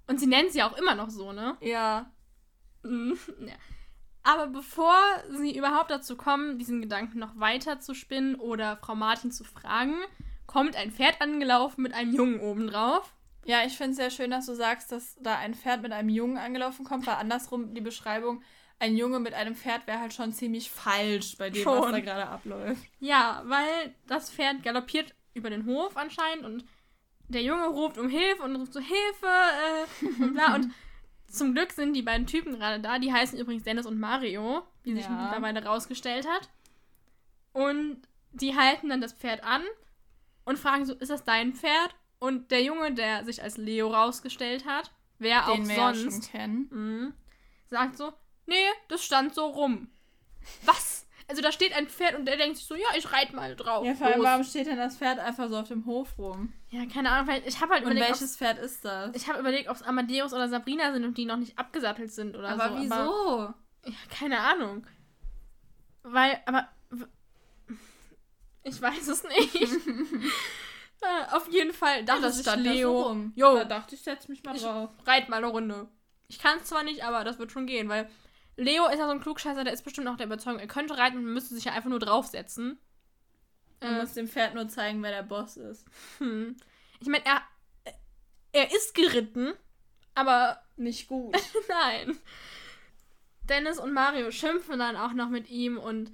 [0.06, 1.56] Und sie nennen sie auch immer noch so, ne?
[1.60, 2.08] Ja.
[2.84, 3.18] Mhm.
[3.40, 3.54] Ja.
[4.22, 4.94] Aber bevor
[5.40, 9.96] sie überhaupt dazu kommen, diesen Gedanken noch weiter zu spinnen oder Frau Martin zu fragen,
[10.46, 13.12] kommt ein Pferd angelaufen mit einem Jungen obendrauf.
[13.44, 16.08] Ja, ich finde es sehr schön, dass du sagst, dass da ein Pferd mit einem
[16.08, 18.42] Jungen angelaufen kommt, weil andersrum die Beschreibung
[18.78, 21.92] ein Junge mit einem Pferd wäre halt schon ziemlich falsch bei dem, was Schon.
[21.92, 22.82] da gerade abläuft.
[23.00, 26.64] Ja, weil das Pferd galoppiert über den Hof anscheinend und
[27.28, 30.54] der Junge ruft um Hilfe und ruft so Hilfe äh, und bla.
[30.54, 30.70] und
[31.26, 32.98] zum Glück sind die beiden Typen gerade da.
[32.98, 35.10] Die heißen übrigens Dennis und Mario, wie sich Ja.
[35.22, 36.50] mittlerweile rausgestellt hat.
[37.52, 38.02] Und
[38.32, 39.62] die halten dann das Pferd an
[40.44, 41.94] und fragen so, ist das dein Pferd?
[42.22, 46.12] Und der Junge, der sich als Leo rausgestellt hat, wer Den auch wir ja sonst,
[46.26, 46.68] schon kennen.
[46.70, 47.14] Mhm.
[47.68, 48.12] Sagt so,
[48.46, 48.54] nee,
[48.86, 49.88] das stand so rum.
[50.64, 51.08] Was?
[51.26, 53.84] Also da steht ein Pferd und der denkt sich so, ja, ich reite mal drauf.
[53.84, 56.52] Ja, vor allem, warum steht denn das Pferd einfach so auf dem Hof rum?
[56.70, 59.16] Ja, keine Ahnung, weil ich habe halt Und überlegt, welches Pferd ist das?
[59.16, 62.36] ich habe überlegt, ob es Amadeus oder Sabrina sind und die noch nicht abgesattelt sind
[62.36, 62.82] oder aber so.
[62.84, 62.94] wieso?
[62.94, 63.54] Aber,
[63.84, 64.86] ja, keine Ahnung.
[66.04, 66.68] Weil, aber
[68.62, 69.56] ich weiß es nicht.
[71.02, 74.02] äh, auf jeden Fall dachte das sich stand da so Leo, jo, Da dachte ich,
[74.02, 74.90] setz mich mal Ich- drauf.
[75.06, 75.88] reit mal eine Runde.
[76.28, 78.08] Ich kann es zwar nicht, aber das wird schon gehen, weil
[78.56, 81.16] Leo ist ja so ein Klugscheißer, der ist bestimmt auch der Überzeugung, er könnte reiten
[81.18, 82.78] und müsste sich ja einfach nur draufsetzen.
[83.80, 85.84] Man Äh, muss dem Pferd nur zeigen, wer der Boss ist.
[86.18, 86.56] hm.
[87.00, 87.42] Ich meine, er,
[88.52, 89.52] er ist geritten,
[90.14, 91.34] aber Nicht gut.
[91.68, 92.16] nein.
[93.48, 96.12] Dennis und Mario schimpfen dann auch noch mit ihm und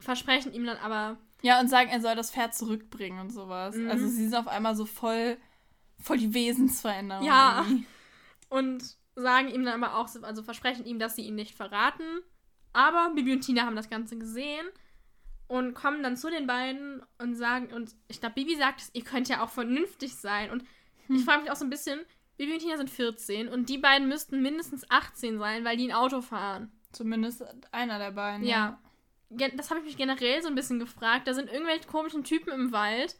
[0.00, 3.76] versprechen ihm dann aber, ja, und sagen, er soll das Pferd zurückbringen und sowas.
[3.76, 3.90] Mhm.
[3.90, 5.36] Also sie sind auf einmal so voll,
[6.00, 7.24] voll die Wesensveränderung.
[7.24, 7.64] Ja.
[7.66, 7.86] irgendwie.
[8.48, 8.82] und
[9.16, 12.02] sagen ihm dann aber auch, so- also versprechen ihm, dass sie ihn nicht verraten.
[12.72, 14.66] Aber Bibi und Tina haben das Ganze gesehen
[15.46, 19.28] und kommen dann zu den beiden und sagen, und ich glaube, Bibi sagt, ihr könnt
[19.28, 20.50] ja auch vernünftig sein.
[20.50, 20.64] Und
[21.08, 22.00] ich frage mich auch so ein bisschen,
[22.38, 25.94] Bibi und Tina sind 14 und die beiden müssten mindestens 18 sein, weil die ein
[25.94, 26.72] Auto fahren.
[26.92, 28.44] Zumindest einer der beiden.
[28.46, 28.70] Ja.
[28.70, 28.83] Gen-
[29.56, 31.26] Das habe ich mich generell so ein bisschen gefragt.
[31.28, 33.16] Da sind irgendwelche komischen Typen im Wald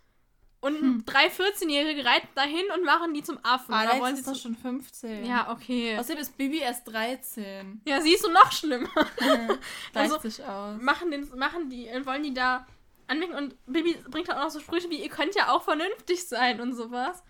[0.61, 3.67] und drei 14-Jährige reiten dahin und machen die zum Affen.
[3.75, 5.27] Oder Alex wollen sie ist doch schon 15.
[5.27, 5.99] Ja, okay.
[5.99, 7.83] Außerdem ist Bibi erst 13.
[7.87, 8.89] Ja, siehst du noch schlimmer.
[9.17, 9.59] Gleicht
[9.95, 10.81] Also- sich aus.
[10.81, 12.67] machen, den, machen die, wollen die da
[13.09, 16.27] anwinken und Bibi bringt dann auch noch so Sprüche wie, ihr könnt ja auch vernünftig
[16.27, 17.23] sein und sowas.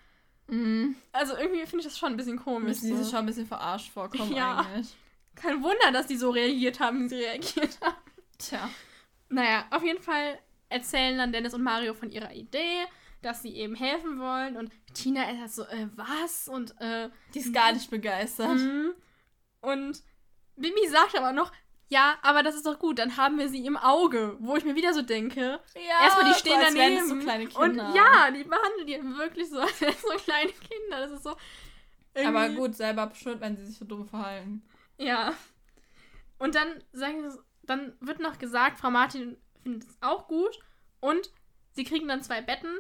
[0.47, 0.95] Mhm.
[1.11, 2.69] Also irgendwie finde ich das schon ein bisschen komisch.
[2.69, 4.59] Müssen die sich schon ein bisschen verarscht vorkommen Ja.
[4.59, 4.95] eigentlich.
[5.35, 7.97] Kein Wunder, dass die so reagiert haben, wie sie reagiert haben.
[8.49, 8.69] Tja.
[9.29, 12.85] Naja, auf jeden Fall erzählen dann Dennis und Mario von ihrer Idee,
[13.23, 16.49] dass sie eben helfen wollen und Tina ist halt so, äh, was?
[16.49, 18.59] Und, äh, Die ist gar nicht begeistert.
[18.59, 18.93] mhm.
[19.61, 20.03] und
[20.57, 21.53] Bibi sagt aber noch,
[21.89, 24.75] ja, aber das ist doch gut, dann haben wir sie im Auge, wo ich mir
[24.75, 27.09] wieder so denke, Ja, Erstmal, die stehen so, als daneben.
[27.09, 27.93] so kleine Und Kinder.
[27.95, 31.01] ja, die behandeln die wirklich so, als wären so kleine Kinder.
[31.01, 31.31] Das ist so.
[31.31, 34.63] Aber irgendwie- gut, selber schuld, wenn sie sich so dumm verhalten.
[34.99, 35.35] Ja.
[36.39, 40.59] Und dann sagen sie, dann wird noch gesagt, Frau Martin findet es auch gut.
[41.01, 41.31] Und
[41.73, 42.71] sie kriegen dann zwei Betten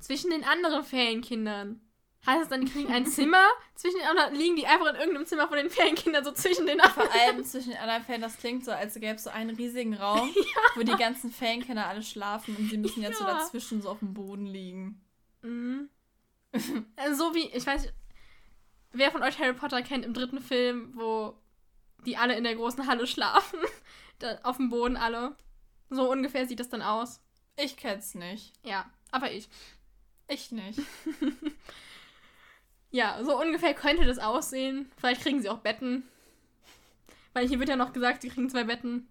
[0.00, 1.80] zwischen den anderen Ferienkindern.
[2.26, 5.26] Heißt das dann, die kriegen ein Zimmer zwischen den anderen, liegen die einfach in irgendeinem
[5.26, 7.20] Zimmer von den Ferienkindern so zwischen den Vor anderen.
[7.20, 10.34] allem zwischen den anderen Fällen, das klingt so, als gäbe es so einen riesigen Raum,
[10.74, 13.34] wo die ganzen Fankinder alle schlafen und sie müssen jetzt so Ja.
[13.34, 15.02] dazwischen so auf dem Boden liegen.
[15.42, 15.90] Mhm.
[16.96, 17.92] Also so wie, ich weiß
[18.92, 21.36] wer von euch Harry Potter kennt im dritten Film, wo
[22.06, 23.58] die alle in der großen Halle schlafen.
[24.18, 25.36] Da, auf dem Boden alle.
[25.90, 27.20] So ungefähr sieht das dann aus.
[27.56, 28.52] Ich kenn's nicht.
[28.62, 29.48] Ja, aber ich.
[30.28, 30.80] Ich nicht.
[32.94, 34.88] Ja, so ungefähr könnte das aussehen.
[34.98, 36.04] Vielleicht kriegen sie auch Betten.
[37.32, 39.08] Weil hier wird ja noch gesagt, sie kriegen zwei Betten.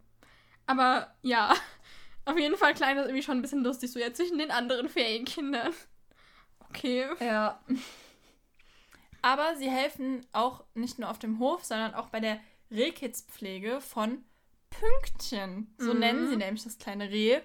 [0.65, 1.53] Aber ja,
[2.25, 4.87] auf jeden Fall klang das irgendwie schon ein bisschen lustig, so ja zwischen den anderen
[4.87, 5.73] Ferienkindern.
[6.69, 7.09] Okay.
[7.19, 7.61] Ja.
[9.21, 12.39] Aber sie helfen auch nicht nur auf dem Hof, sondern auch bei der
[12.71, 14.23] Rehkitspflege von
[14.79, 15.73] Pünktchen.
[15.77, 15.99] So Mhm.
[15.99, 17.39] nennen sie nämlich das kleine Reh.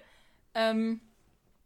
[0.53, 1.01] Ähm,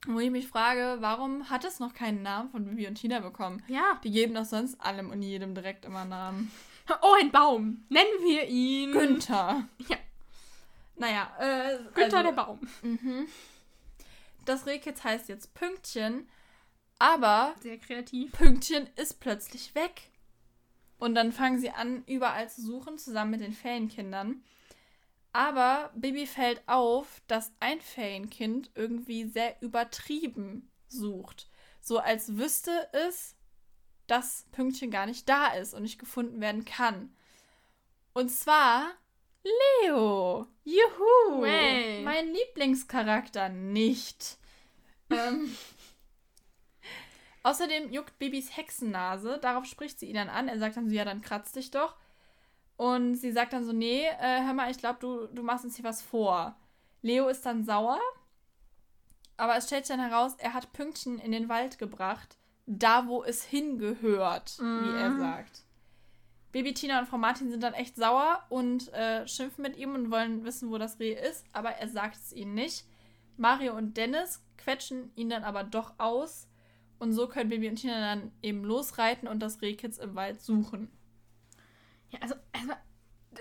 [0.05, 3.63] wo ich mich frage, warum hat es noch keinen Namen von Vivi und Tina bekommen?
[3.67, 3.99] Ja.
[4.03, 6.51] Die geben doch sonst allem und jedem direkt immer Namen.
[7.01, 7.85] Oh, ein Baum.
[7.87, 8.91] Nennen wir ihn.
[8.91, 9.69] Günther.
[9.87, 9.95] Ja.
[10.97, 12.59] Naja, äh, Günther also, der Baum.
[12.81, 13.27] Mhm.
[14.43, 16.27] Das Rehkitz heißt jetzt Pünktchen,
[16.99, 18.33] aber Sehr kreativ.
[18.33, 20.11] Pünktchen ist plötzlich weg.
[20.99, 24.43] Und dann fangen sie an, überall zu suchen, zusammen mit den Ferienkindern.
[25.33, 31.49] Aber Bibi fällt auf, dass ein Ferienkind irgendwie sehr übertrieben sucht.
[31.81, 33.35] So als wüsste es,
[34.07, 37.15] dass Pünktchen gar nicht da ist und nicht gefunden werden kann.
[38.13, 38.91] Und zwar
[39.81, 40.47] Leo.
[40.63, 41.41] Juhu.
[41.41, 42.03] Way.
[42.03, 44.37] Mein Lieblingscharakter nicht.
[45.09, 45.55] ähm,
[47.43, 49.39] Außerdem juckt Bibis Hexennase.
[49.41, 50.47] Darauf spricht sie ihn dann an.
[50.47, 51.95] Er sagt dann so, ja, dann kratz dich doch.
[52.75, 55.75] Und sie sagt dann so, nee, äh, hör mal, ich glaube, du, du machst uns
[55.75, 56.55] hier was vor.
[57.01, 57.99] Leo ist dann sauer.
[59.37, 62.37] Aber es stellt sich dann heraus, er hat Pünktchen in den Wald gebracht.
[62.65, 65.19] Da, wo es hingehört, wie er Mhm.
[65.19, 65.63] sagt.
[66.51, 70.11] Baby Tina und Frau Martin sind dann echt sauer und äh, schimpfen mit ihm und
[70.11, 72.85] wollen wissen, wo das Reh ist, aber er sagt es ihnen nicht.
[73.37, 76.47] Mario und Dennis quetschen ihn dann aber doch aus
[76.99, 80.91] und so können Baby und Tina dann eben losreiten und das Rehkitz im Wald suchen.
[82.13, 82.73] Ja, also, also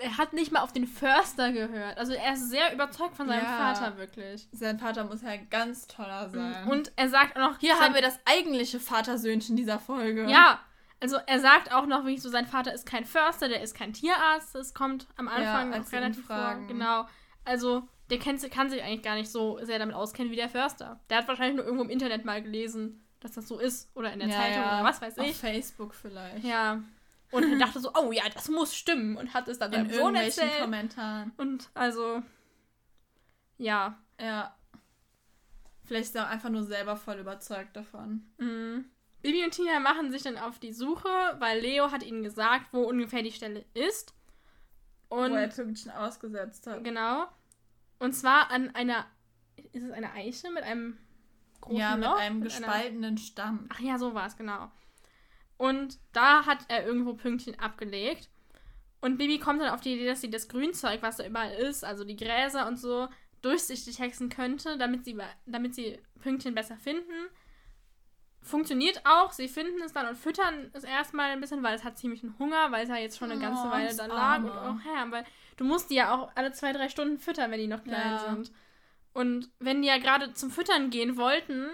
[0.01, 1.97] er hat nicht mal auf den Förster gehört.
[1.97, 3.73] Also er ist sehr überzeugt von seinem Ja.
[3.73, 4.47] Vater, wirklich.
[4.51, 6.67] Sein Vater muss ja ganz toller sein.
[6.67, 10.25] Und er sagt auch noch, hier haben wir das eigentliche Vatersöhnchen dieser Folge.
[10.29, 10.59] Ja,
[10.99, 13.93] also er sagt auch noch, wie so, sein Vater ist kein Förster, der ist kein
[13.93, 14.55] Tierarzt.
[14.55, 16.35] Das kommt am Anfang als auch relativ vor.
[16.35, 16.67] fragen.
[16.67, 17.07] Genau.
[17.45, 20.99] Also der kennt, kann sich eigentlich gar nicht so sehr damit auskennen wie der Förster.
[21.09, 23.89] Der hat wahrscheinlich nur irgendwo im Internet mal gelesen, dass das so ist.
[23.95, 24.75] Oder in der Ja, Zeitung ja.
[24.79, 25.35] oder was weiß Auf ich.
[25.37, 26.43] Facebook vielleicht.
[26.43, 26.81] Ja.
[27.33, 29.17] Und er dachte so, oh ja, das muss stimmen.
[29.17, 30.61] Und hat es dann In irgendwelchen erzählt.
[30.61, 31.31] Kommentaren.
[31.37, 32.21] Und also,
[33.57, 33.97] ja.
[34.19, 34.55] Ja.
[35.85, 38.29] Vielleicht ist er auch einfach nur selber voll überzeugt davon.
[38.37, 38.85] Mhm.
[39.21, 41.07] Bibi und Tina machen sich dann auf die Suche,
[41.39, 44.13] weil Leo hat ihnen gesagt, wo ungefähr die Stelle ist.
[45.09, 46.83] Und wo er Pünktchen ausgesetzt hat.
[46.83, 47.25] genau.
[47.99, 49.05] Und zwar an einer.
[49.71, 50.97] Ist es eine Eiche mit einem
[51.61, 52.17] großen ja, mit Loch?
[52.17, 53.67] einem Mit einer- gespaltenen Stamm.
[53.73, 54.71] Ach ja, so war es, genau.
[55.57, 58.29] Und da hat er irgendwo Pünktchen abgelegt.
[59.01, 61.83] Und Bibi kommt dann auf die Idee, dass sie das Grünzeug, was da überall ist,
[61.83, 63.07] also die Gräser und so,
[63.41, 67.27] durchsichtig hexen könnte, damit sie, damit sie Pünktchen besser finden.
[68.41, 71.97] Funktioniert auch, sie finden es dann und füttern es erstmal ein bisschen, weil es hat
[71.97, 74.15] ziemlich einen Hunger, weil es ja jetzt schon eine ganze Oh, Weile da lag.
[74.17, 74.51] Arme.
[74.51, 75.25] Und auch, ja, weil
[75.55, 78.17] du musst die ja auch alle zwei, drei Stunden füttern, wenn die noch klein Ja.
[78.19, 78.51] sind.
[79.13, 81.69] Und wenn die ja gerade zum Füttern gehen wollten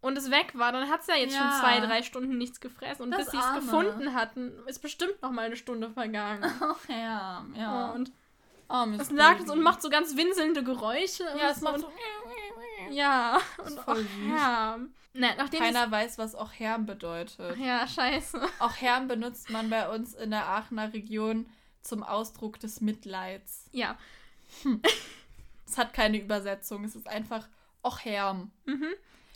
[0.00, 1.40] und es weg war, dann hat es ja jetzt Ja.
[1.40, 3.02] schon zwei, drei Stunden nichts gefressen.
[3.04, 6.42] Und Das bis sie es gefunden hatten, ist bestimmt noch mal eine Stunde vergangen.
[6.60, 7.90] Ach ja, ja.
[7.90, 8.12] Oh, und
[8.68, 9.50] oh, es lag Baby.
[9.50, 11.24] und macht so ganz winselnde Geräusche.
[11.24, 11.92] Ja, und es macht so.
[12.90, 13.96] Ja, und auch.
[14.26, 14.94] Herm.
[15.12, 17.56] Na, nachdem Keiner weiß, was auch Herm bedeutet.
[17.58, 18.40] Ja, scheiße.
[18.58, 21.46] Auch Herm benutzt man bei uns in der Aachener Region
[21.82, 23.68] zum Ausdruck des Mitleids.
[23.72, 23.96] Ja.
[25.66, 26.84] Es hat keine Übersetzung.
[26.84, 27.46] Es ist einfach
[27.82, 28.50] auch Herm.
[28.64, 28.88] Mhm.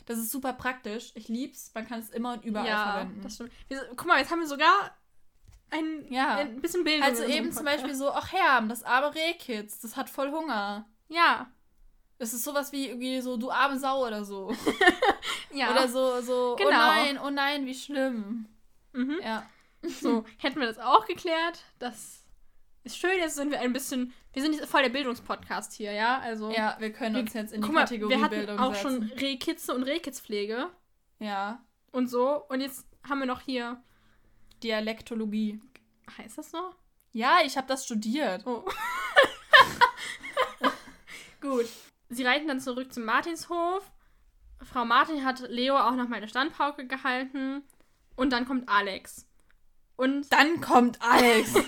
[0.05, 1.11] Das ist super praktisch.
[1.15, 1.71] Ich lieb's.
[1.73, 3.21] Man kann es immer und überall ja, verwenden.
[3.23, 3.51] das stimmt.
[3.67, 4.95] Wir, guck mal, jetzt haben wir sogar
[5.71, 6.35] ein, Ja.
[6.37, 7.03] ein bisschen Bildung.
[7.03, 7.83] Also eben zum Podcast.
[7.83, 10.85] Beispiel so, ach Herm, das arme Rehkitz, das hat voll Hunger.
[11.07, 11.49] Ja.
[12.17, 14.55] Das ist sowas wie irgendwie so, du arme Sau oder so.
[15.51, 15.71] Ja.
[15.71, 16.69] Oder so, so, oh Genau.
[16.71, 18.45] nein, oh nein, wie schlimm.
[18.91, 19.19] Mhm.
[19.23, 19.45] Ja.
[20.01, 21.59] So, hätten wir das auch geklärt.
[21.79, 22.24] Das
[22.85, 23.17] ist schön.
[23.19, 24.13] Jetzt sind wir ein bisschen.
[24.33, 26.19] Wir sind jetzt voll der Bildungspodcast hier, ja?
[26.19, 26.51] Also.
[26.51, 28.73] Ja, wir können Wir- uns jetzt in die Guck mal, Kategorie wir hatten Bildung auch
[28.75, 29.09] setzen.
[29.09, 30.69] schon Rehkitze und Rehkitzpflege
[31.19, 31.61] Ja.
[31.91, 32.43] und so.
[32.47, 33.81] Und jetzt haben wir noch hier.
[34.63, 35.59] Dialektologie.
[36.17, 36.73] Heißt das so?
[37.11, 38.45] Ja, ich habe das studiert.
[38.45, 38.63] Oh.
[41.41, 41.65] Gut.
[42.09, 43.91] Sie reiten dann zurück zum Martinshof.
[44.61, 47.63] Frau Martin hat Leo auch noch mal eine Standpauke gehalten.
[48.15, 49.27] Und dann kommt Alex.
[49.97, 51.53] Und Dann kommt Alex.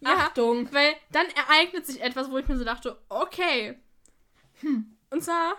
[0.00, 0.16] Ja.
[0.16, 0.70] Achtung.
[0.70, 3.80] Weil dann ereignet sich etwas, wo ich mir so dachte, okay.
[4.60, 4.98] Hm.
[5.08, 5.56] Und zwar,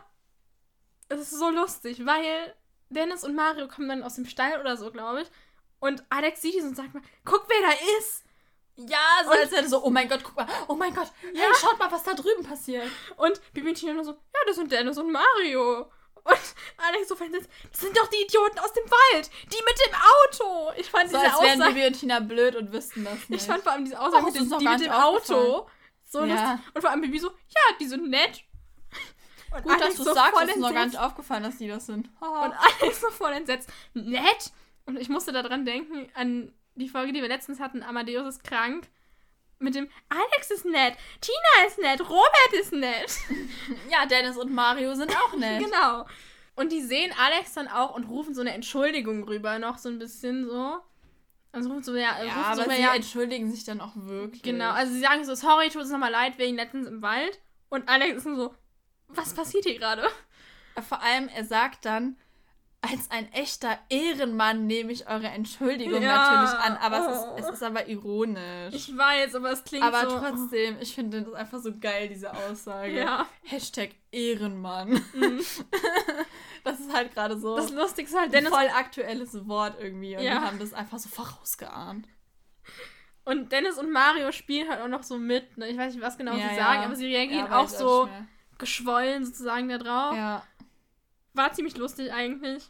[1.09, 2.53] es ist so lustig, weil
[2.89, 5.28] Dennis und Mario kommen dann aus dem Stall oder so, glaube ich.
[5.80, 8.24] Und Alex sieht es und sagt mal, guck, wer da ist.
[8.76, 11.80] Ja, so als hätte so, oh mein Gott, guck mal, oh mein Gott, hey, schaut
[11.80, 12.88] mal, was da drüben passiert.
[13.16, 15.89] Und Bibi und Tina nur so, ja, das sind Dennis und Mario.
[16.26, 16.40] Und
[16.78, 20.72] Alex so verletzt, das sind doch die Idioten aus dem Wald, die mit dem Auto.
[20.78, 23.42] Ich fand So diese als wären Aussage, Bibi und Tina blöd und wüssten das nicht.
[23.42, 25.68] ich fand vor allem diese Aussage Oh, mit dem, die mit dem Auto
[26.04, 26.52] so Ja.
[26.54, 26.72] lustig.
[26.74, 28.44] Und vor allem Bibi so, ja, die sind nett.
[29.52, 31.86] Und Gut, dass Alex du so sagst, ist noch gar nicht aufgefallen, dass die das
[31.86, 32.10] sind.
[32.20, 33.70] Und Alex so voll entsetzt.
[33.94, 34.52] Nett?
[34.86, 38.90] Und ich musste daran denken, an die Folge, die wir letztens hatten, Amadeus ist krank.
[39.60, 43.16] Mit dem Alex ist nett, Tina ist nett, Robert ist nett.
[43.91, 45.64] ja, Dennis und Mario sind auch nett.
[45.64, 46.06] genau.
[46.56, 49.99] Und die sehen Alex dann auch und rufen so eine Entschuldigung rüber, noch so ein
[49.99, 50.78] bisschen so.
[51.51, 54.41] Also rufen so, ja, Ja, rufen aber so, sie ja, entschuldigen sich dann auch wirklich.
[54.43, 54.72] genau.
[54.72, 57.39] Also sie sagen so, sorry, tut es nochmal leid wegen letztens im Wald.
[57.70, 58.53] Und Alex ist so,
[59.08, 60.08] was passiert hier gerade?
[60.88, 62.18] Vor allem, er sagt dann,
[62.90, 66.16] als ein echter Ehrenmann nehme ich eure Entschuldigung Ja.
[66.18, 67.36] natürlich an, aber es, Oh.
[67.36, 68.74] ist, es ist aber ironisch.
[68.74, 70.20] Ich weiß, aber es klingt aber so.
[70.20, 72.92] trotzdem, ich finde das einfach so geil, diese Aussage.
[73.00, 73.26] Ja.
[73.44, 75.02] Hashtag Ehrenmann.
[75.14, 75.40] Mhm.
[76.64, 80.18] Das ist halt gerade so Das Lustige ist halt, ein Dennis voll aktuelles Wort irgendwie.
[80.18, 80.32] Und Ja.
[80.32, 82.08] wir haben das einfach so vorausgeahnt.
[83.24, 85.58] Und Dennis und Mario spielen halt auch noch so mit.
[85.60, 85.68] Ne?
[85.68, 88.10] Ich weiß nicht, was genau Ja, sie sagen, aber sie reagieren auch so
[88.58, 90.16] geschwollen sozusagen da drauf.
[90.16, 90.44] Ja.
[91.34, 92.68] War ziemlich lustig eigentlich.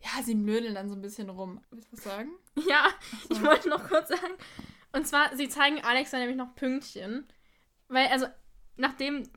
[0.00, 1.60] Ja, sie blödeln dann so ein bisschen rum.
[1.70, 2.30] Willst du was sagen?
[2.68, 2.88] Ja,
[3.28, 3.34] so.
[3.34, 4.34] ich wollte noch kurz sagen.
[4.92, 7.26] Und zwar, sie zeigen Alex dann nämlich noch Pünktchen.
[7.88, 8.26] Weil, also,
[8.76, 9.28] nachdem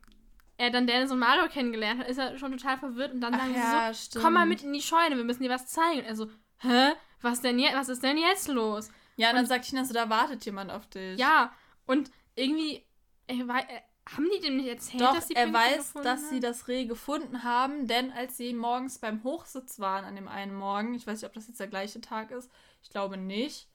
[0.57, 3.53] er dann Dennis und Mario kennengelernt hat, ist er schon total verwirrt und dann sagen
[3.53, 4.23] sie so, stimmt.
[4.23, 5.99] komm mal mit in die Scheune, wir müssen dir was zeigen.
[5.99, 6.93] Und er so, hä?
[7.21, 7.75] Was denn jetzt?
[7.75, 8.89] Was ist denn jetzt los?
[9.17, 11.19] Ja, und dann sagt Tina so, da wartet jemand auf dich.
[11.19, 11.53] Ja,
[11.85, 12.83] und irgendwie,
[13.27, 13.81] er äh,
[14.13, 16.41] haben die dem nicht erzählt, Doch, dass sie er Pünktchen weiß, dass sie haben?
[16.41, 20.93] das Reh gefunden haben, denn als sie morgens beim Hochsitz waren an dem einen Morgen,
[20.93, 22.51] ich weiß nicht, ob das jetzt der gleiche Tag ist,
[22.83, 23.67] ich glaube nicht.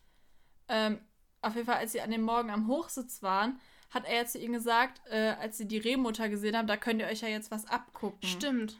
[0.68, 0.98] Ähm,
[1.42, 3.60] auf jeden Fall, als sie an dem Morgen am Hochsitz waren,
[3.90, 7.00] hat er ja zu ihnen gesagt, äh, als sie die Rehmutter gesehen haben, da könnt
[7.00, 8.28] ihr euch ja jetzt was abgucken.
[8.28, 8.78] Stimmt.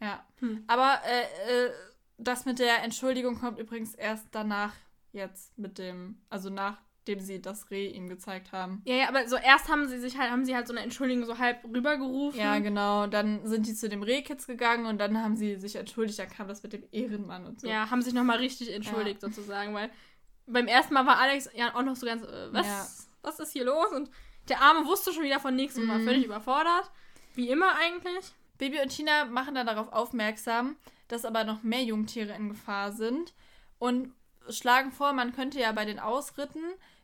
[0.00, 0.24] Ja.
[0.40, 0.64] Hm.
[0.66, 1.70] Aber äh, äh,
[2.18, 4.74] das mit der Entschuldigung kommt übrigens erst danach
[5.12, 6.50] jetzt mit dem, also
[7.00, 8.82] nachdem sie das Reh ihm gezeigt haben.
[8.84, 11.24] Ja, ja, aber so erst haben sie sich halt, haben sie halt so eine Entschuldigung
[11.24, 12.38] so halb rübergerufen.
[12.38, 13.06] Ja, genau.
[13.06, 16.18] Dann sind die zu dem Rehkids gegangen und dann haben sie sich entschuldigt.
[16.18, 17.66] Dann kam das mit dem Ehrenmann und so.
[17.68, 19.90] Ja, haben sich nochmal richtig entschuldigt sozusagen, weil
[20.46, 22.86] beim ersten Mal war Alex ja auch noch so ganz, äh, was, Ja.
[23.22, 23.90] was ist hier los?
[23.92, 24.10] Und
[24.48, 26.04] der Arme wusste schon wieder von nichts und war Mhm.
[26.04, 26.90] völlig überfordert.
[27.34, 28.32] Wie immer eigentlich.
[28.58, 30.76] Baby und Tina machen dann darauf aufmerksam,
[31.08, 33.32] dass aber noch mehr Jungtiere in Gefahr sind
[33.78, 34.12] und
[34.50, 36.60] schlagen vor, man könnte ja bei den Ausritten,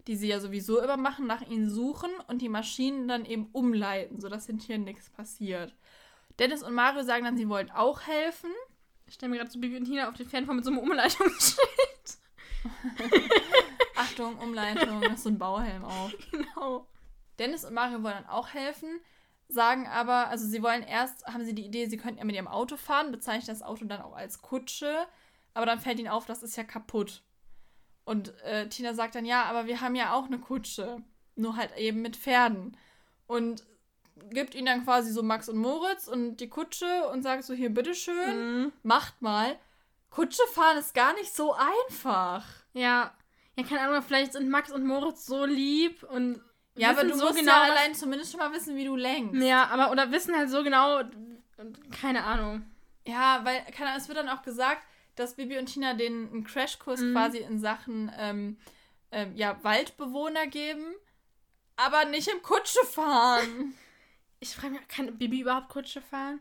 [0.07, 4.21] die sie ja sowieso immer machen, nach ihnen suchen und die Maschinen dann eben umleiten,
[4.21, 5.75] sodass den Tieren nichts passiert.
[6.39, 8.51] Dennis und Mario sagen dann, sie wollen auch helfen.
[9.07, 10.81] Ich stelle mir gerade so Bibi und Tina auf den Fan vor mit so einem
[10.81, 11.67] Umleitungsschild.
[13.97, 16.13] Achtung, Umleitung, das ist so ein Bauhelm auf.
[16.31, 16.87] genau.
[17.39, 19.01] Dennis und Mario wollen dann auch helfen,
[19.49, 22.49] sagen aber, also sie wollen erst, haben sie die Idee, sie könnten ja mit ihrem
[22.49, 25.07] Auto fahren, bezeichnen das Auto dann auch als Kutsche,
[25.55, 27.23] aber dann fällt ihnen auf, das ist ja kaputt.
[28.07, 31.03] Und äh, Tina sagt dann, ja, aber wir haben ja auch eine Kutsche,
[31.35, 32.77] nur halt eben mit Pferden.
[33.27, 33.65] Und
[34.31, 37.69] gibt ihnen dann quasi so Max und Moritz und die Kutsche und sagt so, hier,
[37.69, 38.73] bitteschön, Mhm.
[38.83, 39.59] macht mal.
[40.11, 42.47] Kutsche fahren ist gar nicht so einfach.
[42.73, 43.13] Ja.
[43.57, 46.41] Ja, keine Ahnung, vielleicht sind Max und Moritz so lieb und
[46.77, 49.43] Ja, aber du so musst genau, ja allein zumindest schon mal wissen, wie du lenkst.
[49.43, 51.01] Ja, aber oder wissen halt so genau,
[52.01, 52.65] keine Ahnung.
[53.07, 54.83] Ja, weil, keine Ahnung, es wird dann auch gesagt,
[55.17, 57.13] dass Bibi und Tina den einen Crashkurs Mhm.
[57.13, 58.59] quasi in Sachen ähm,
[59.11, 60.85] ähm, ja, Waldbewohner geben,
[61.77, 63.75] aber nicht im Kutsche fahren.
[64.39, 66.41] Ich frage mich, kann Bibi überhaupt Kutsche fahren?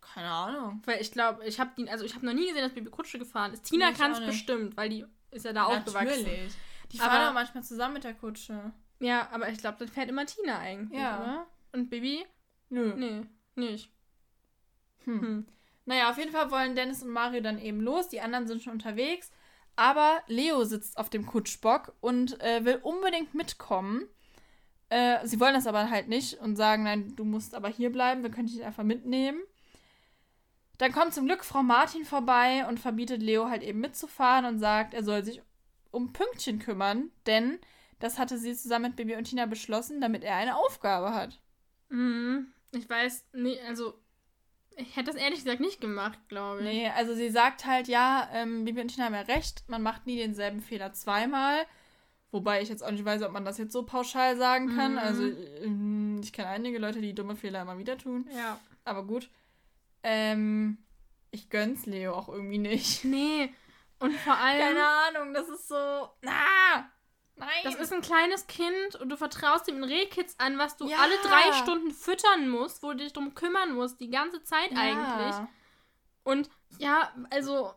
[0.00, 0.82] Keine Ahnung.
[0.86, 3.52] Weil ich glaube, ich habe also ich habe noch nie gesehen, dass Bibi Kutsche gefahren
[3.52, 3.64] ist.
[3.64, 6.22] Tina kann es bestimmt, weil die ist ja da aufgewachsen.
[6.24, 6.54] Natürlich.
[6.92, 8.72] Die Aber- fahren auch manchmal zusammen mit der Kutsche.
[8.98, 11.20] Ja, aber ich glaube, dann fährt immer Tina eigentlich, Ja.
[11.22, 11.46] oder?
[11.72, 12.24] Und Bibi?
[12.70, 12.94] Nö.
[12.96, 13.90] Nee, nicht.
[15.04, 15.20] Hm.
[15.20, 15.46] Hm.
[15.86, 18.08] Naja, auf jeden Fall wollen Dennis und Mario dann eben los.
[18.08, 19.30] Die anderen sind schon unterwegs.
[19.76, 24.08] Aber Leo sitzt auf dem Kutschbock und äh, will unbedingt mitkommen.
[24.88, 28.22] Äh, sie wollen das aber halt nicht und sagen, nein, du musst aber hier bleiben,
[28.22, 29.42] wir können dich einfach mitnehmen.
[30.78, 34.94] Dann kommt zum Glück Frau Martin vorbei und verbietet Leo halt eben mitzufahren und sagt,
[34.94, 35.42] er soll sich
[35.90, 37.58] um Pünktchen kümmern, denn
[38.00, 41.40] das hatte sie zusammen mit Baby und Tina beschlossen, damit er eine Aufgabe hat.
[41.88, 42.52] Mhm.
[42.72, 43.94] Ich weiß, nee, also
[44.76, 46.66] ich hätte das ehrlich gesagt nicht gemacht, glaube ich.
[46.66, 50.06] Nee, also sie sagt halt, ja, ähm, Bibi und Tina haben ja recht, man macht
[50.06, 51.66] nie denselben Fehler zweimal.
[52.30, 54.92] Wobei ich jetzt auch nicht weiß, ob man das jetzt so pauschal sagen kann.
[54.92, 54.98] Mhm.
[54.98, 55.22] Also
[55.62, 58.28] ähm, ich kenne einige Leute, die dumme Fehler immer wieder tun.
[58.36, 58.58] Ja.
[58.84, 59.30] Aber gut.
[60.02, 60.78] Ähm,
[61.30, 63.04] ich gönn's Leo auch irgendwie nicht.
[63.04, 63.54] Nee.
[64.00, 64.60] Und vor allem.
[64.60, 65.76] Keine Ahnung, das ist so.
[65.76, 66.84] Ah!
[67.36, 67.48] Nein!
[67.64, 70.98] Das ist ein kleines Kind und du vertraust ihm ein Rehkitz an, was du Ja.
[70.98, 74.78] alle drei Stunden füttern musst, wo du dich drum kümmern musst, die ganze Zeit Ja.
[74.78, 75.48] eigentlich.
[76.22, 77.72] Und ja, also,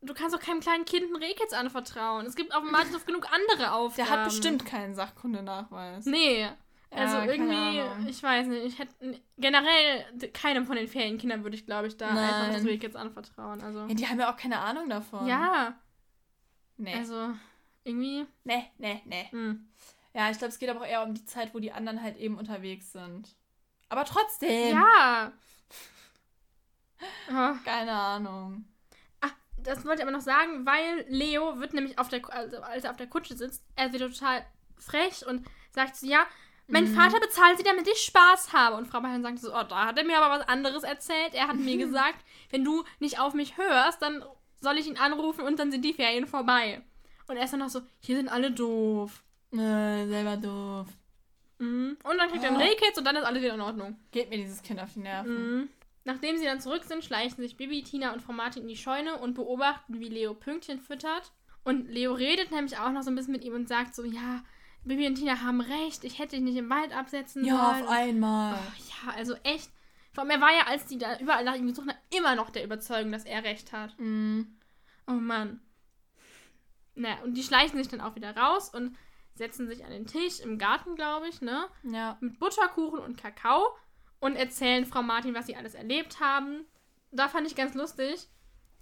[0.00, 2.24] du kannst auch keinem kleinen Kind ein Rehkitz anvertrauen.
[2.26, 4.08] Es gibt auf dem Martinshof genug andere Aufgaben.
[4.08, 6.06] Der hat bestimmt keinen Sachkundenachweis.
[6.06, 6.48] Nee.
[6.90, 11.66] Also Ja, irgendwie, ich weiß nicht, ich hätte generell keinem von den Ferienkindern würde ich,
[11.66, 12.66] glaube ich, da einfach das Nein.
[12.66, 13.60] Rehkitz anvertrauen.
[13.62, 13.80] Also.
[13.86, 15.26] Ja, die haben ja auch keine Ahnung davon.
[15.26, 15.74] Ja,
[16.76, 16.94] Nee.
[16.94, 17.34] also
[17.84, 18.26] irgendwie.
[18.44, 19.28] nee, nee, nee.
[19.30, 19.68] Hm.
[20.12, 22.16] Ja, ich glaube, es geht aber auch eher um die Zeit, wo die anderen halt
[22.16, 23.28] eben unterwegs sind.
[23.88, 24.76] Aber trotzdem.
[24.76, 25.32] Ja.
[27.28, 27.54] Ah.
[27.64, 28.64] Keine Ahnung.
[29.20, 29.28] Ah,
[29.58, 32.90] das wollte ich aber noch sagen, weil Leo wird nämlich auf der, also als er
[32.92, 34.46] auf der Kutsche sitzt, er wird total
[34.78, 36.24] frech und sagt so, ja,
[36.66, 36.94] mein Mhm.
[36.94, 38.76] Vater bezahlt sie, damit ich Spaß habe.
[38.76, 41.34] Und Frau Bayern sagt so, oh, da hat er mir aber was anderes erzählt.
[41.34, 44.24] Er hat mir gesagt, wenn du nicht auf mich hörst, dann
[44.60, 46.82] soll ich ihn anrufen und dann sind die Ferien vorbei.
[47.26, 49.22] Und er ist dann noch so, hier sind alle doof.
[49.52, 50.86] Äh, selber doof.
[51.58, 51.96] Mhm.
[52.02, 52.60] Und dann kriegt er ein Oh.
[52.60, 53.96] Rehkitz und dann ist alles wieder in Ordnung.
[54.10, 55.56] Geht mir dieses Kind auf die Nerven.
[55.60, 55.68] Mhm.
[56.04, 59.16] Nachdem sie dann zurück sind, schleichen sich Bibi, Tina und Frau Martin in die Scheune
[59.18, 61.32] und beobachten, wie Leo Pünktchen füttert.
[61.62, 64.42] Und Leo redet nämlich auch noch so ein bisschen mit ihm und sagt so, ja,
[64.84, 67.84] Bibi und Tina haben recht, ich hätte dich nicht im Wald absetzen Ja, sollen.
[67.84, 68.54] auf einmal.
[68.54, 69.70] Oh, ja, also echt.
[70.12, 72.50] Vor allem, er war ja, als die da überall nach ihm gesucht haben, immer noch
[72.50, 73.98] der Überzeugung, dass er recht hat.
[73.98, 74.58] Mhm.
[75.06, 75.60] Oh Mann.
[76.94, 78.96] Naja, und die schleichen sich dann auch wieder raus und
[79.34, 81.66] setzen sich an den Tisch im Garten, glaube ich, ne?
[81.82, 82.16] Ja.
[82.20, 83.64] mit Butterkuchen und Kakao
[84.20, 86.64] und erzählen Frau Martin, was sie alles erlebt haben.
[87.10, 88.28] Da fand ich ganz lustig.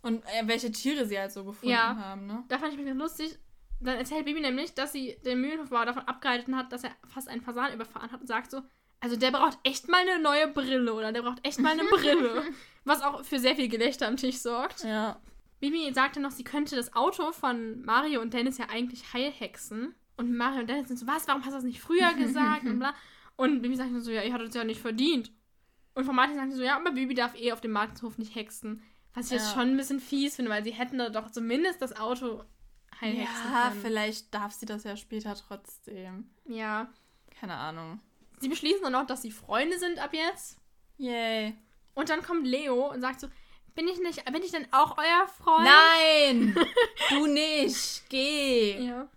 [0.02, 1.96] Und äh, welche Tiere sie halt so gefunden Ja.
[1.96, 2.44] haben, ne?
[2.48, 3.38] Da fand ich mich ganz lustig.
[3.80, 7.40] dann erzählt Bibi nämlich, dass sie den Mühlenhofbauer davon abgehalten hat, dass er fast einen
[7.40, 8.60] Fasan überfahren hat und sagt so,
[9.00, 12.44] also der braucht echt mal eine neue Brille oder der braucht echt mal eine Brille.
[12.84, 14.84] Was auch für sehr viel Gelächter am Tisch sorgt.
[14.84, 15.20] Ja.
[15.62, 19.94] Bibi sagte noch, sie könnte das Auto von Mario und Dennis ja eigentlich heilhexen.
[20.16, 22.64] Und Mario und Dennis sind so, was, warum hast du das nicht früher gesagt?
[22.64, 22.92] und bla.
[23.36, 25.30] Und Bibi sagt so, ja, ich hatte es ja nicht verdient.
[25.94, 28.82] Und von Martin sagt so, ja, aber Bibi darf eh auf dem Martinshof nicht hexen.
[29.14, 29.38] Was ich Ja.
[29.38, 32.42] jetzt schon ein bisschen fies finde, weil sie hätten da doch zumindest das Auto
[33.00, 33.80] heilhexen Ja, können.
[33.82, 36.28] vielleicht darf sie das ja später trotzdem.
[36.46, 36.88] Ja.
[37.38, 38.00] Keine Ahnung.
[38.40, 40.58] Sie beschließen dann auch, dass sie Freunde sind ab jetzt.
[40.98, 41.54] Yay.
[41.94, 43.28] Und dann kommt Leo und sagt so,
[43.74, 45.64] bin ich nicht, bin ich denn auch euer Freund?
[45.64, 46.56] Nein!
[47.10, 48.02] du nicht!
[48.08, 48.78] Geh!
[48.86, 49.08] Ja.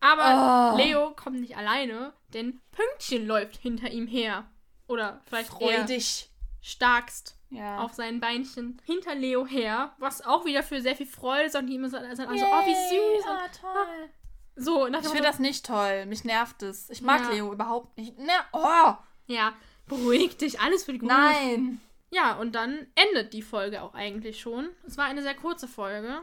[0.00, 0.76] Aber Oh.
[0.78, 4.46] Leo kommt nicht alleine, denn Pünktchen läuft hinter ihm her.
[4.86, 6.28] Oder vielleicht Freudig.
[6.62, 7.78] starkst Ja.
[7.78, 11.68] auf seinen Beinchen hinter Leo her, was auch wieder für sehr viel Freude sorgt.
[11.68, 13.26] Die immer so, sind alle so, oh, wie süß.
[13.26, 14.08] Ah, toll.
[14.56, 16.06] Und so, Ich finde das nicht toll.
[16.06, 16.90] Mich nervt es.
[16.90, 17.30] Ich mag Ja.
[17.30, 18.18] Leo überhaupt nicht.
[18.18, 18.94] Ne, oh!
[19.26, 19.52] ja,
[19.86, 21.08] beruhig dich, alles wird gut.
[21.08, 21.80] Nein!
[22.10, 24.68] Ja, und dann endet die Folge auch eigentlich schon.
[24.86, 26.22] Es war eine sehr kurze Folge.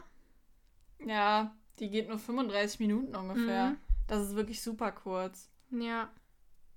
[1.06, 3.72] Ja, die geht nur 35 Minuten ungefähr.
[3.72, 3.78] Mhm.
[4.08, 5.50] Das ist wirklich super kurz.
[5.72, 6.10] Ja.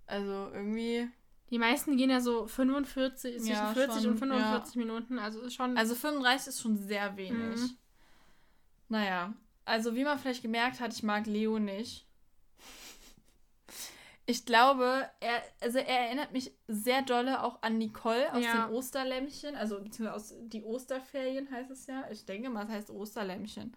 [0.06, 1.08] Also irgendwie.
[1.50, 5.18] Die meisten gehen ja so 45, zwischen Ja, 40 schon, und 45 Minuten.
[5.18, 5.76] Also ist schon.
[5.76, 7.60] Also 35 ist schon sehr wenig.
[7.60, 7.76] Mhm.
[8.88, 9.32] Naja,
[9.64, 12.06] also wie man vielleicht gemerkt hat, ich mag Leo nicht.
[14.26, 18.66] Ich glaube, er, also er erinnert mich sehr dolle auch an Nicole aus Ja.
[18.66, 22.04] den Osterlämmchen, also beziehungsweise aus die Osterferien heißt es ja.
[22.10, 23.76] Ich denke mal, es heißt Osterlämmchen.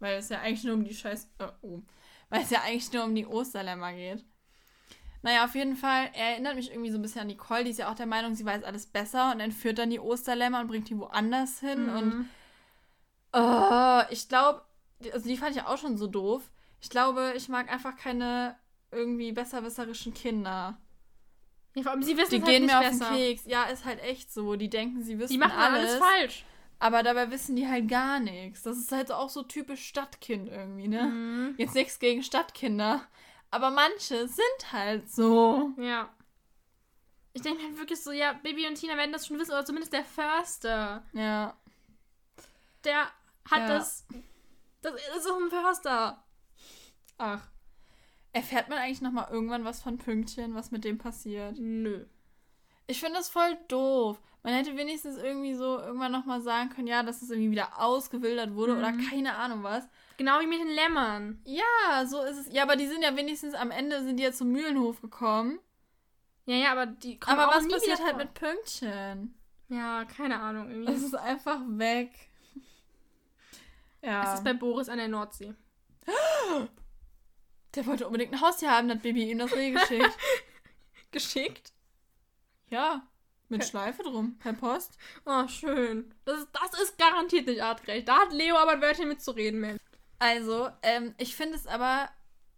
[0.00, 1.30] Weil es ja eigentlich nur um die Scheiß.
[1.38, 1.80] Äh, oh,
[2.28, 4.24] weil es ja eigentlich nur um die Osterlämmer geht.
[5.22, 7.78] Naja, auf jeden Fall, er erinnert mich irgendwie so ein bisschen an Nicole, die ist
[7.78, 10.90] ja auch der Meinung, sie weiß alles besser und entführt dann die Osterlämmer und bringt
[10.90, 12.28] die woanders hin und Mhm.
[13.32, 14.62] Oh, ich glaube,
[15.12, 16.50] also die fand ich auch schon so doof.
[16.80, 18.56] Ich glaube, ich mag einfach keine
[18.94, 20.78] irgendwie besserwisserischen Kinder.
[21.74, 23.08] ja, vor allem, sie wissen Die halt gehen nicht mir auf besser.
[23.10, 23.42] den Keks.
[23.46, 24.56] Ja, ist halt echt so.
[24.56, 26.44] Die denken, sie wissen Die machen alles, alles, falsch.
[26.78, 28.62] aber dabei wissen die halt gar nichts.
[28.62, 31.02] Das ist halt auch so typisch Stadtkind irgendwie, ne?
[31.04, 31.54] Mhm.
[31.58, 33.02] Jetzt nichts gegen Stadtkinder,
[33.50, 35.70] aber manche sind halt so.
[35.78, 36.08] Ja.
[37.36, 39.92] Ich denke halt wirklich so, ja, Bibi und Tina werden das schon wissen, oder zumindest
[39.92, 41.02] der Förster.
[41.12, 41.56] Ja.
[42.84, 43.00] Der
[43.50, 43.66] hat Ja.
[43.66, 44.06] das.
[44.82, 46.22] Das ist so ein Förster.
[47.18, 47.40] Ach.
[48.34, 51.56] Erfährt man eigentlich noch mal irgendwann was von Pünktchen, was mit dem passiert?
[51.58, 52.04] Nö.
[52.86, 54.20] Ich finde das voll doof.
[54.42, 58.54] Man hätte wenigstens irgendwie so irgendwann nochmal sagen können, ja, dass es irgendwie wieder ausgewildert
[58.54, 59.08] wurde oder Mhm.
[59.08, 59.88] keine Ahnung was.
[60.18, 61.40] Genau wie mit den Lämmern.
[61.46, 62.52] Ja, so ist es.
[62.52, 65.58] Ja, aber die sind ja wenigstens am Ende sind die ja zum Mühlenhof gekommen.
[66.46, 68.18] Ja, ja, aber die kommen aber auch was nie passiert halt vor.
[68.18, 69.34] mit Pünktchen?
[69.70, 70.70] Ja, keine Ahnung.
[70.70, 70.92] Irgendwie.
[70.92, 72.10] Es ist einfach weg.
[74.02, 74.24] Ja.
[74.24, 75.54] Es ist bei Boris an der Nordsee.
[77.74, 80.16] Der wollte unbedingt ein Haustier haben, hat Bibi ihm das Reh geschickt.
[81.10, 81.72] Geschickt?
[82.70, 83.06] ja.
[83.48, 84.36] Mit Schleife drum.
[84.38, 84.98] Per Post.
[85.26, 86.12] Oh, schön.
[86.24, 88.08] Das ist, das ist garantiert nicht artgerecht.
[88.08, 89.80] Da hat Leo aber ein Wörtchen mitzureden, Mensch.
[90.18, 92.08] Also, ähm, ich finde es aber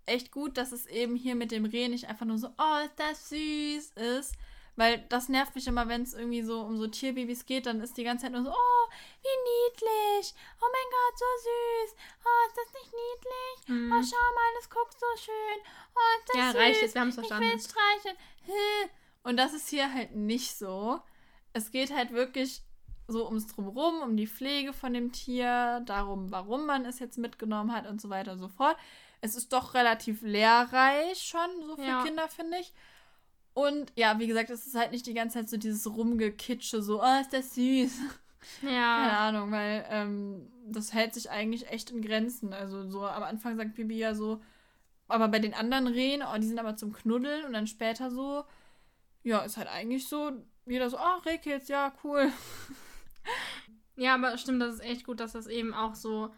[0.07, 2.99] echt gut, dass es eben hier mit dem Reh nicht einfach nur so, oh, ist
[2.99, 4.37] das süß ist.
[4.77, 7.97] Weil das nervt mich immer, wenn es irgendwie so um so Tierbabys geht, dann ist
[7.97, 8.89] die ganze Zeit nur so, oh,
[9.23, 10.35] wie niedlich.
[10.61, 11.97] Oh mein Gott, so süß.
[12.25, 13.91] Oh, ist das nicht niedlich?
[13.91, 15.59] Oh, schau mal, es guckt so schön.
[15.95, 16.41] Oh, ist das Mhm.
[16.41, 16.61] Ja, süß.
[16.61, 17.49] reicht jetzt, wir haben's Ich verstanden.
[17.51, 18.17] will es streicheln.
[19.25, 21.01] Und das ist hier halt nicht so.
[21.53, 22.63] Es geht halt wirklich
[23.09, 27.73] so ums Drumherum, um die Pflege von dem Tier, darum, warum man es jetzt mitgenommen
[27.73, 28.77] hat und so weiter und so fort.
[29.21, 32.03] Es ist doch relativ lehrreich schon, so für Ja.
[32.05, 32.73] Kinder, finde ich.
[33.57, 37.03] Und ja, wie gesagt, es ist halt nicht die ganze Zeit so dieses Rumgekitsche, so,
[37.03, 37.93] oh, ist das süß.
[38.95, 39.19] Keine Ja.
[39.19, 42.53] Ahnung, weil ähm, das hält sich eigentlich echt in Grenzen.
[42.53, 44.43] Also so am Anfang sagt Bibi ja so,
[45.09, 48.45] aber bei den anderen Rehen, oh, die sind aber zum Knuddeln und dann später so,
[49.25, 50.33] ja, ist halt eigentlich so,
[50.67, 52.33] jeder so, ach, Rehkitz, ja, cool.
[53.97, 56.35] Ja, aber stimmt, das ist echt gut, dass das eben auch so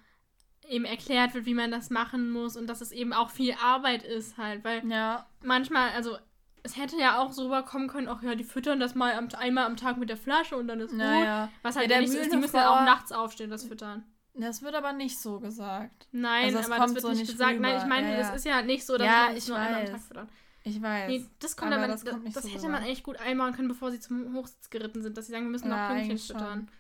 [0.69, 4.03] eben erklärt wird, wie man das machen muss und dass es eben auch viel Arbeit
[4.05, 6.19] ist halt, weil Ja, manchmal, also
[6.63, 9.67] es hätte ja auch so rüberkommen können, ach ja, die füttern das mal am, einmal
[9.67, 10.99] am Tag mit der Flasche und dann ist gut.
[10.99, 11.51] naja.
[11.63, 14.05] Was halt Ja, der nicht ist, die müssen ja auch nachts aufstehen, das füttern.
[14.35, 16.07] Das wird aber nicht so gesagt.
[16.13, 17.59] Nein, Also es aber kommt das wird so nicht gesagt.
[17.61, 17.83] Nein, rüber.
[17.83, 18.35] ich meine, Ja, das ja.
[18.35, 19.91] ist ja nicht so, dass Ja, man ich nur einmal am weiß.
[19.91, 20.29] Tag füttern.
[20.65, 21.09] Ich weiß.
[21.09, 23.55] Nee, das kommt aber das das, kommt nicht das so hätte man eigentlich gut einbauen
[23.55, 26.71] können, bevor sie zum Hochsitz geritten sind, dass sie sagen, wir müssen noch Pünktchen füttern.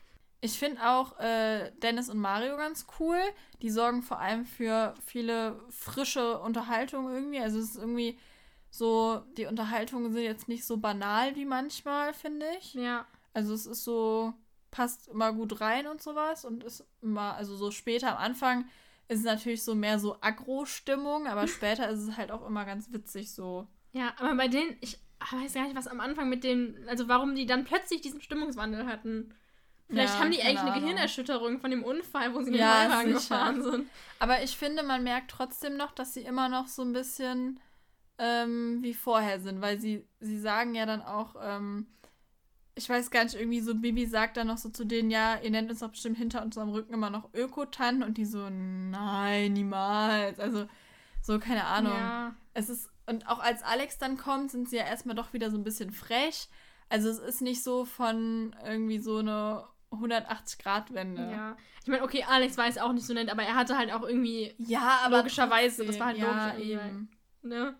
[0.40, 3.18] Ich finde auch äh, Dennis und Mario ganz cool.
[3.60, 7.40] Die sorgen vor allem für viele frische Unterhaltung irgendwie.
[7.40, 8.16] Also es ist irgendwie
[8.70, 12.74] so, die Unterhaltungen sind jetzt nicht so banal wie manchmal, finde ich.
[12.74, 13.06] Ja.
[13.34, 14.34] Also es ist so,
[14.70, 18.66] passt immer gut rein und sowas und ist immer, also so später am Anfang
[19.08, 22.92] ist es natürlich so mehr so Agro-Stimmung, aber später ist es halt auch immer ganz
[22.92, 23.66] witzig so.
[23.92, 24.98] Ja, aber bei denen, ich
[25.32, 28.86] weiß gar nicht, was am Anfang mit denen, also warum die dann plötzlich diesen Stimmungswandel
[28.86, 29.34] hatten.
[29.88, 30.82] Vielleicht Ja, haben die eigentlich eine Ahnung.
[30.84, 33.88] Gehirnerschütterung von dem Unfall, wo sie mit Ja, dem Neuwagen gefahren sind.
[34.18, 37.58] Aber ich finde, man merkt trotzdem noch, dass sie immer noch so ein bisschen
[38.18, 41.86] ähm, wie vorher sind, weil sie, sie sagen ja dann auch, ähm,
[42.74, 45.50] ich weiß gar nicht, irgendwie so, Bibi sagt dann noch so zu denen, ja, ihr
[45.50, 50.38] nennt uns doch bestimmt hinter unserem Rücken immer noch Ökotanten und die so, nein, niemals.
[50.38, 50.66] Also,
[51.20, 51.92] so, keine Ahnung.
[51.92, 52.34] Ja.
[52.54, 55.56] Es ist, und auch als Alex dann kommt, sind sie ja erstmal doch wieder so
[55.56, 56.48] ein bisschen frech.
[56.88, 61.22] Also es ist nicht so von irgendwie so eine 180-Grad-Wende.
[61.30, 61.56] ja.
[61.82, 64.02] Ich meine, okay, Alex war es auch nicht so nett, aber er hatte halt auch
[64.02, 67.10] irgendwie, Ja, aber Logischerweise, das war halt ja, logisch eben.
[67.42, 67.76] ne?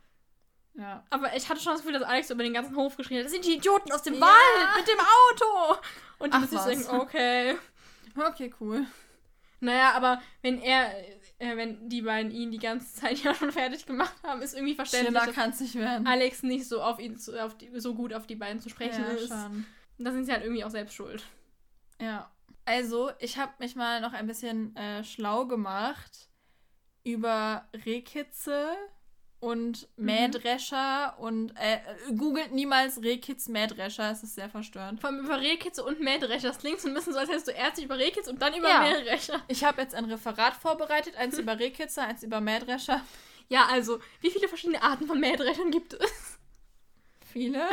[0.79, 1.03] Ja.
[1.11, 3.33] Aber ich hatte schon das Gefühl, dass Alex über den ganzen Hof geschrien hat, das
[3.33, 4.21] sind die Idioten aus dem Ja.
[4.21, 5.81] Wald mit dem Auto.
[6.21, 6.67] Und die was.
[6.67, 7.57] denken, okay.
[8.17, 8.87] Okay, cool.
[9.61, 10.89] Naja, aber wenn er,
[11.41, 14.77] äh, wenn die beiden ihn die ganze Zeit ja schon fertig gemacht haben, ist irgendwie
[14.77, 16.07] verständlich, Schlimmer dass kann es nicht werden.
[16.07, 19.03] Alex nicht so auf ihn zu, auf die, so gut auf die beiden zu sprechen
[19.05, 19.29] ja, ist.
[19.29, 19.67] schon.
[19.99, 21.25] Da sind sie halt irgendwie auch selbst schuld.
[22.01, 22.31] Ja.
[22.65, 26.29] Also, ich habe mich mal noch ein bisschen äh, schlau gemacht
[27.03, 28.77] über Rehkitze
[29.41, 30.05] und Mhm.
[30.07, 31.79] Mähdrescher und äh,
[32.17, 35.01] googelt niemals Rehkitz Mähdrescher, es ist sehr verstörend.
[35.01, 36.49] Vor allem über Rehkitze und Mähdrescher.
[36.49, 38.69] Das klingt so ein bisschen so, als hättest du erst über Rehkitze und dann über
[38.69, 38.81] Ja.
[38.81, 39.41] Mähdrescher.
[39.49, 43.03] Ich habe jetzt ein Referat vorbereitet, eins über Rehkitze, eins über Mähdrescher.
[43.49, 46.39] Ja, also, wie viele verschiedene Arten von Mähdreschern gibt es?
[47.33, 47.69] Viele.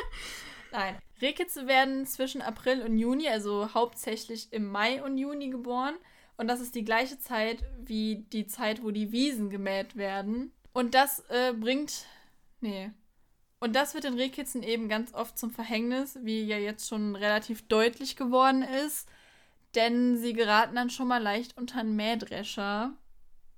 [0.72, 0.98] Nein.
[1.20, 5.94] Rehkitze werden zwischen April und Juni, also hauptsächlich im Mai und Juni geboren.
[6.36, 10.52] Und das ist die gleiche Zeit wie die Zeit, wo die Wiesen gemäht werden.
[10.76, 12.04] Und das äh, bringt.
[12.60, 12.90] Nee.
[13.60, 17.66] Und das wird den Rehkitzen eben ganz oft zum Verhängnis, wie ja jetzt schon relativ
[17.66, 19.08] deutlich geworden ist.
[19.74, 22.92] Denn sie geraten dann schon mal leicht unter einen Mähdrescher.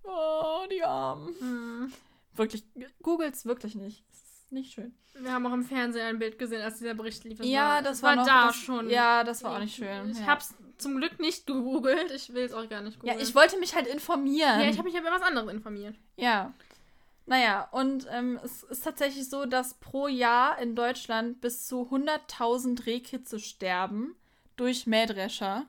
[0.04, 1.34] Oh, die Armen.
[1.40, 1.92] Hm.
[2.34, 2.62] Wirklich,
[3.02, 4.04] googelt's wirklich nicht.
[4.12, 4.94] Ist nicht schön.
[5.18, 7.40] Wir haben auch im Fernsehen ein Bild gesehen, als dieser Bericht lief.
[7.42, 8.88] ja, das war, noch, da das, schon.
[8.90, 10.10] Ja, das war auch nicht schön.
[10.12, 10.26] Ich ja.
[10.26, 12.12] hab's zum Glück nicht gegoogelt.
[12.12, 13.20] Ich will es auch gar nicht Ja, googeln.
[13.28, 14.60] ich wollte mich halt informieren.
[14.60, 15.96] Ja, ich habe mich über was anderes informiert.
[16.14, 16.54] Ja.
[17.28, 22.86] Naja, und ähm, es ist tatsächlich so, dass pro Jahr in Deutschland bis zu 100.000
[22.86, 24.16] Rehkitze sterben
[24.56, 25.66] durch Mähdrescher.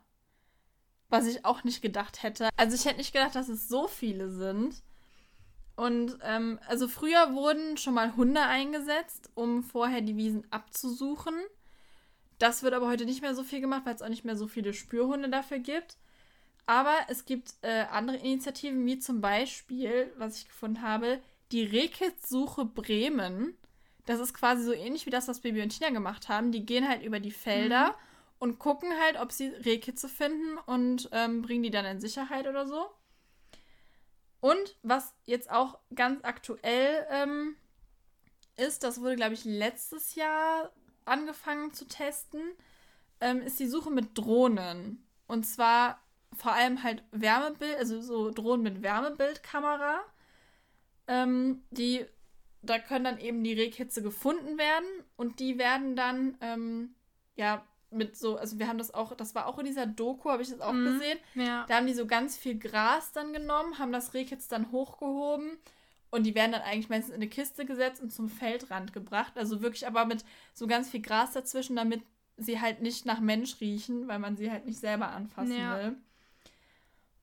[1.10, 2.48] Was ich auch nicht gedacht hätte.
[2.56, 4.84] Also ich hätte nicht gedacht, dass es so viele sind.
[5.76, 11.34] Und ähm, also früher wurden schon mal Hunde eingesetzt, um vorher die Wiesen abzusuchen.
[12.38, 14.48] Das wird aber heute nicht mehr so viel gemacht, weil es auch nicht mehr so
[14.48, 15.98] viele Spürhunde dafür gibt.
[16.66, 21.20] Aber es gibt äh, andere Initiativen, wie zum Beispiel, was ich gefunden habe,
[21.52, 23.58] die Rehkitzsuche Bremen.
[24.06, 26.52] Das ist quasi so ähnlich wie das, was Baby und Tina gemacht haben.
[26.52, 27.96] Die gehen halt über die Felder
[28.40, 32.66] und gucken halt, ob sie Rehkitze finden und ähm, bringen die dann in Sicherheit oder
[32.66, 32.90] so.
[34.42, 37.56] Und was jetzt auch ganz aktuell ähm,
[38.56, 40.72] ist, das wurde, glaube ich, letztes Jahr
[41.06, 42.42] angefangen zu testen,
[43.20, 45.06] ähm, ist die Suche mit Drohnen.
[45.28, 46.02] Und zwar
[46.38, 50.00] vor allem halt Wärmebild, also so Drohnen mit Wärmebildkamera.
[51.10, 52.06] Ähm, die,
[52.62, 54.86] da können dann eben die Rehkitze gefunden werden
[55.18, 56.94] und die werden dann, ähm,
[57.36, 60.44] ja, mit so, also wir haben das auch, das war auch in dieser Doku, habe
[60.44, 60.86] ich das auch Mhm.
[60.86, 61.18] gesehen.
[61.34, 61.66] Ja.
[61.68, 65.58] Da haben die so ganz viel Gras dann genommen, haben das Rehkitz dann hochgehoben
[66.12, 69.34] und die werden dann eigentlich meistens in eine Kiste gesetzt und zum Feldrand gebracht.
[69.38, 72.04] Also wirklich aber mit so ganz viel Gras dazwischen, damit
[72.38, 75.78] sie halt nicht nach Mensch riechen, weil man sie halt nicht selber anfassen Ja.
[75.80, 75.98] will.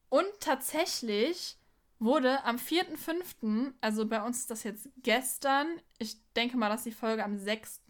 [0.09, 1.57] Und tatsächlich
[1.99, 5.67] wurde am 4.5., also bei uns ist das jetzt gestern,
[5.99, 7.83] ich denke mal, dass die Folge am 6.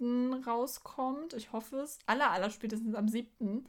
[0.46, 1.34] rauskommt.
[1.34, 1.98] Ich hoffe es.
[2.06, 3.66] Aller, aller spätestens am 7.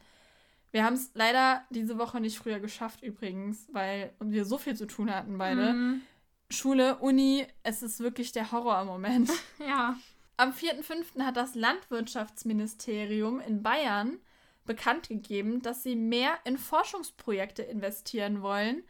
[0.72, 4.86] Wir haben es leider diese Woche nicht früher geschafft übrigens, weil wir so viel zu
[4.86, 5.74] tun hatten beide.
[5.74, 6.02] Mhm.
[6.50, 9.32] Schule, Uni, es ist wirklich der Horror im Moment.
[9.60, 9.98] Ja.
[10.40, 11.24] Am 4.5.
[11.24, 14.20] hat das Landwirtschaftsministerium in Bayern
[14.66, 18.84] bekannt gegeben, dass sie mehr in Forschungsprojekte investieren wollen,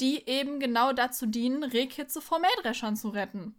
[0.00, 3.54] die eben genau dazu dienen, Rehkitze vor Mähdreschern zu retten.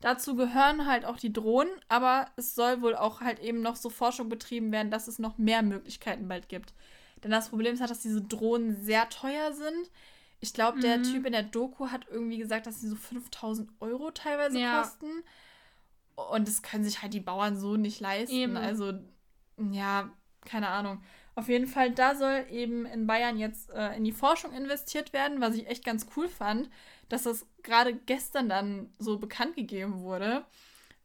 [0.00, 3.88] Dazu gehören halt auch die Drohnen, aber es soll wohl auch halt eben noch so
[3.88, 6.74] Forschung betrieben werden, dass es noch mehr Möglichkeiten bald gibt.
[7.24, 9.90] Denn das Problem ist halt, dass diese Drohnen sehr teuer sind.
[10.40, 11.02] Ich glaube, der Mhm.
[11.04, 14.82] Typ in der Doku hat irgendwie gesagt, dass sie so 5000 Euro teilweise Ja.
[14.82, 15.06] kosten.
[16.14, 18.34] Und das können sich halt die Bauern so nicht leisten.
[18.34, 18.56] Eben.
[18.58, 18.92] Also,
[19.72, 20.10] ja,
[20.44, 21.02] keine Ahnung.
[21.36, 25.40] Auf jeden Fall, da soll eben in Bayern jetzt äh, in die Forschung investiert werden,
[25.40, 26.70] was ich echt ganz cool fand,
[27.10, 30.44] dass das gerade gestern dann so bekannt gegeben wurde,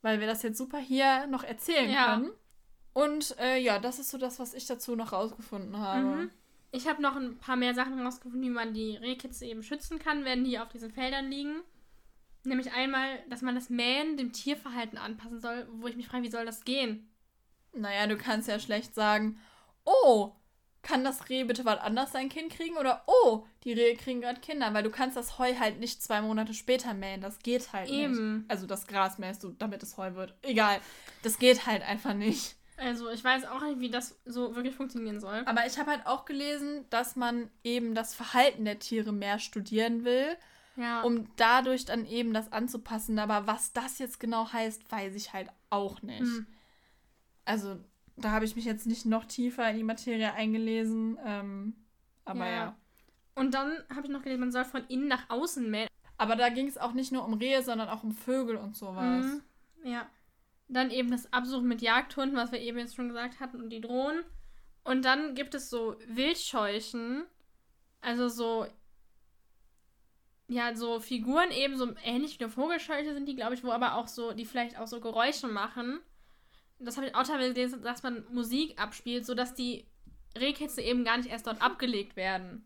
[0.02, 2.16] weil wir das jetzt super hier noch erzählen Ja.
[2.16, 2.32] können.
[2.94, 6.24] Und äh, ja, das ist so das, was ich dazu noch rausgefunden habe.
[6.24, 6.32] Mhm.
[6.72, 10.24] Ich habe noch ein paar mehr Sachen rausgefunden, wie man die Rehkitze eben schützen kann,
[10.24, 11.62] wenn die auf diesen Feldern liegen.
[12.46, 16.32] Nämlich einmal, dass man das Mähen dem Tierverhalten anpassen soll, wo ich mich frage, wie
[16.32, 17.10] soll das gehen?
[17.74, 19.38] Naja, du kannst ja schlecht sagen,
[19.86, 20.34] oh,
[20.82, 22.78] kann das Reh bitte was anders sein Kind kriegen?
[22.78, 26.22] Oder oh, die Rehe kriegen gerade Kinder, weil du kannst das Heu halt nicht zwei
[26.22, 27.22] Monate später mähen.
[27.22, 28.38] Das geht halt Eben.
[28.40, 28.50] nicht.
[28.52, 30.34] Also das Gras mähst du, damit es Heu wird.
[30.42, 30.80] Egal.
[31.24, 32.56] Das geht halt einfach nicht.
[32.78, 35.44] Also ich weiß auch nicht, wie das so wirklich funktionieren soll.
[35.46, 40.04] Aber ich habe halt auch gelesen, dass man eben das Verhalten der Tiere mehr studieren
[40.04, 40.36] will,
[40.78, 41.02] Ja.
[41.04, 43.20] um dadurch dann eben das anzupassen.
[43.20, 46.22] Aber was das jetzt genau heißt, weiß ich halt auch nicht.
[46.22, 46.48] Hm.
[47.46, 47.78] Also
[48.24, 51.18] da habe ich mich jetzt nicht noch tiefer in die Materie eingelesen.
[51.26, 51.76] Ähm,
[52.26, 52.52] aber Ja.
[52.52, 52.76] ja.
[53.36, 55.88] Und dann habe ich noch gelesen, man soll von innen nach außen mähen.
[56.18, 59.26] Aber da ging es auch nicht nur um Rehe, sondern auch um Vögel und sowas.
[59.26, 59.42] Mhm.
[59.84, 60.08] Ja.
[60.68, 63.82] Dann eben das Absuchen mit Jagdhunden, was wir eben jetzt schon gesagt hatten, und die
[63.82, 64.24] Drohnen.
[64.84, 67.24] Und dann gibt es so Wildscheuchen,
[68.02, 68.66] also so,
[70.48, 73.96] ja, so Figuren eben, so ähnlich wie eine Vogelscheuche sind die, glaube ich, wo aber
[73.96, 76.00] auch so, die vielleicht auch so Geräusche machen.
[76.84, 79.86] Das habe ich auch teilweise gelesen, dass man Musik abspielt, sodass die
[80.38, 82.64] Rehkitze eben gar nicht erst dort abgelegt werden.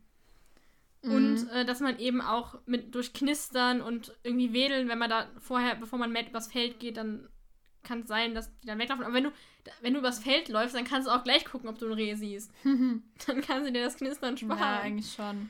[1.02, 1.50] Und Mhm.
[1.52, 5.76] äh, dass man eben auch mit durch Knistern und irgendwie wedeln, wenn man da vorher,
[5.76, 7.30] bevor man mäht, übers Feld geht, dann
[7.84, 9.04] kann es sein, dass die dann weglaufen.
[9.06, 9.32] Aber wenn du,
[9.82, 12.16] wenn du übers Feld läufst, dann kannst du auch gleich gucken, ob du ein Reh
[12.16, 12.52] siehst.
[12.64, 14.58] Dann kannst du dir das Knistern sparen.
[14.60, 15.50] Ja, eigentlich schon.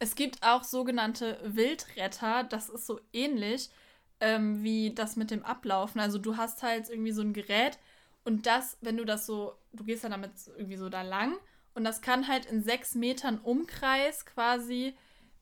[0.00, 2.42] Es gibt auch sogenannte Wildretter.
[2.44, 3.70] Das ist so ähnlich
[4.20, 6.00] ähm, wie das mit dem Ablaufen.
[6.00, 7.78] Also du hast halt irgendwie so ein Gerät
[8.26, 11.36] und das, wenn du das so, du gehst dann damit irgendwie so da lang
[11.74, 14.96] und das kann halt in sechs Metern Umkreis quasi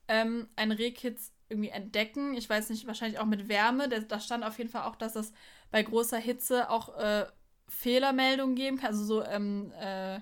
[0.07, 2.35] ähm, ein Rehkitz irgendwie entdecken.
[2.35, 3.89] Ich weiß nicht, wahrscheinlich auch mit Wärme.
[3.89, 5.33] Da stand auf jeden Fall auch, dass es
[5.71, 7.25] bei großer Hitze auch äh,
[7.67, 10.19] Fehlermeldungen geben kann, also so ähm, äh,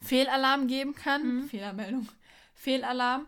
[0.00, 1.26] Fehlalarm geben kann.
[1.26, 1.48] Mhm.
[1.48, 2.08] Fehlermeldung.
[2.54, 3.26] Fehlalarm.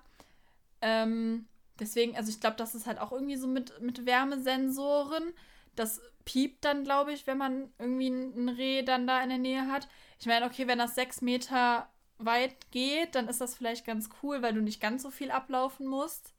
[0.81, 1.47] Ähm,
[1.81, 5.33] deswegen, also ich glaube, das ist halt auch irgendwie so mit, mit Wärmesensoren.
[5.75, 9.67] Das piept dann, glaube ich, wenn man irgendwie ein, Reh dann da in der Nähe
[9.67, 9.89] hat.
[10.19, 14.43] Ich meine, okay, wenn das sechs Meter weit geht, dann ist das vielleicht ganz cool,
[14.43, 16.35] weil du nicht ganz so viel ablaufen musst.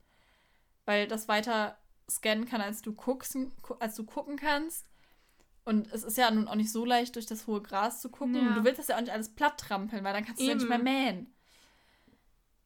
[0.86, 1.78] Weil das weiter
[2.10, 3.38] scannen kann, als du guckst,
[3.80, 4.88] als du gucken kannst.
[5.64, 8.36] Und es ist ja nun auch nicht so leicht, durch das hohe Gras zu gucken.
[8.36, 8.42] Ja.
[8.42, 10.56] Und du willst das ja auch nicht alles platt trampeln, weil dann kannst du ja
[10.56, 10.84] nicht mehr Eben.
[10.84, 11.34] mähen.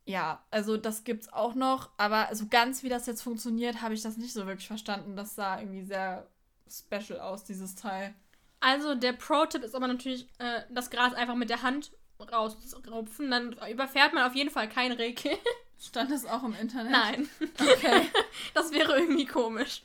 [0.05, 4.03] Ja, also das gibt's auch noch, aber so ganz wie das jetzt funktioniert, habe ich
[4.03, 5.15] das nicht so wirklich verstanden.
[5.15, 6.27] Das sah irgendwie sehr
[6.69, 8.13] special aus, dieses Teil.
[8.59, 13.29] Also der Pro-Tipp ist aber natürlich, äh, das Gras einfach mit der Hand rausrupfen.
[13.29, 15.37] Dann überfährt man auf jeden Fall kein Rehkill.
[15.79, 16.91] Stand das auch im Internet?
[16.91, 17.29] Nein.
[17.59, 18.07] Okay.
[18.53, 19.83] Das wäre irgendwie komisch.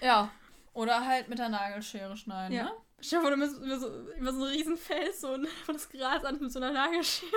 [0.00, 0.30] ja.
[0.74, 2.64] Oder halt mit der Nagelschere schneiden, Ja.
[2.64, 2.72] ne?
[3.00, 5.90] Stell dir vor, du bist über so, über so einen riesen Fels so und das
[5.90, 7.30] Gras an mit so einer Nagelschere.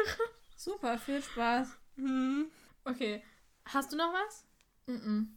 [0.55, 1.67] Super, viel Spaß.
[1.97, 2.49] Hm.
[2.85, 3.21] Okay.
[3.65, 4.45] Hast du noch was?
[4.85, 5.35] Mhm.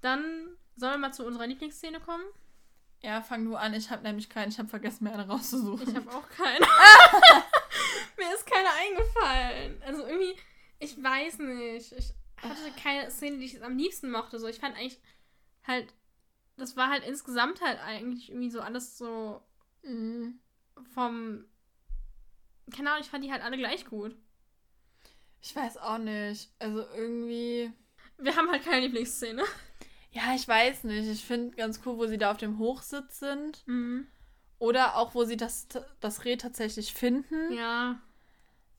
[0.00, 2.24] Dann sollen wir mal zu unserer Lieblingsszene kommen.
[3.02, 3.74] Ja, fang du an.
[3.74, 4.48] Ich habe nämlich keinen.
[4.48, 5.88] Ich habe vergessen, mir eine rauszusuchen.
[5.88, 6.60] Ich habe auch keine.
[8.16, 9.82] Mir ist keine eingefallen.
[9.82, 10.36] Also irgendwie,
[10.78, 11.92] ich weiß nicht.
[11.92, 12.12] Ich
[12.42, 14.38] hatte keine Szene, die ich am liebsten mochte.
[14.38, 15.00] So, ich fand eigentlich
[15.66, 15.92] halt,
[16.56, 19.42] das war halt insgesamt halt eigentlich irgendwie so alles so
[19.82, 20.38] Mhm.
[20.94, 21.44] vom.
[22.74, 24.16] Keine Ahnung, ich fand die halt alle gleich gut.
[25.42, 26.50] Ich weiß auch nicht.
[26.58, 27.70] Also irgendwie.
[28.16, 29.44] Wir haben halt keine Lieblingsszene.
[30.14, 31.08] Ja, ich weiß nicht.
[31.08, 33.66] Ich finde ganz cool, wo sie da auf dem Hochsitz sind.
[33.66, 34.06] Mhm.
[34.60, 35.66] Oder auch, wo sie das,
[36.00, 37.52] das Reh tatsächlich finden.
[37.52, 38.00] Ja.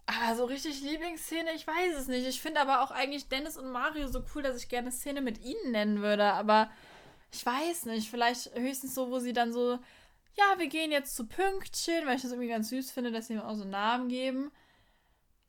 [0.05, 2.25] Aber so richtig Lieblingsszene, ich weiß es nicht.
[2.25, 5.43] Ich finde aber auch eigentlich Dennis und Mario so cool, dass ich gerne Szene mit
[5.43, 6.23] ihnen nennen würde.
[6.23, 6.69] Aber
[7.33, 8.09] ich weiß nicht.
[8.09, 9.77] Vielleicht höchstens so, wo sie dann so,
[10.35, 13.33] ja, wir gehen jetzt zu Pünktchen, weil ich das irgendwie ganz süß finde, dass sie
[13.33, 14.51] ihm auch so Namen geben.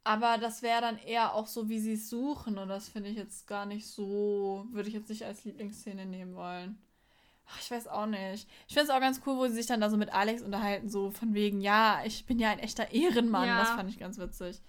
[0.06, 2.58] Aber das wäre dann eher auch so, wie sie es suchen.
[2.58, 6.36] Und das finde ich jetzt gar nicht so, würde ich jetzt nicht als Lieblingsszene nehmen
[6.36, 6.78] wollen.
[7.48, 8.48] Ach, ich weiß auch nicht.
[8.68, 10.88] Ich finde es auch ganz cool, wo sie sich dann da so mit Alex unterhalten,
[10.88, 13.48] so von wegen, ja, ich bin ja ein echter Ehrenmann.
[13.48, 13.58] Ja.
[13.58, 14.62] Das fand ich ganz witzig.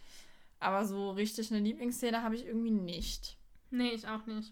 [0.59, 3.37] Aber so richtig eine Lieblingsszene habe ich irgendwie nicht.
[3.69, 4.51] Nee, ich auch nicht.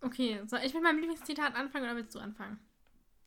[0.00, 2.58] Okay, soll ich mit meinem Lieblingszitat anfangen oder willst du anfangen?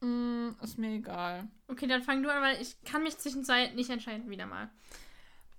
[0.02, 1.48] Mm, ist mir egal.
[1.68, 4.72] Okay, dann fang du an, weil ich kann mich zwischenzeit nicht entscheiden, wieder mal.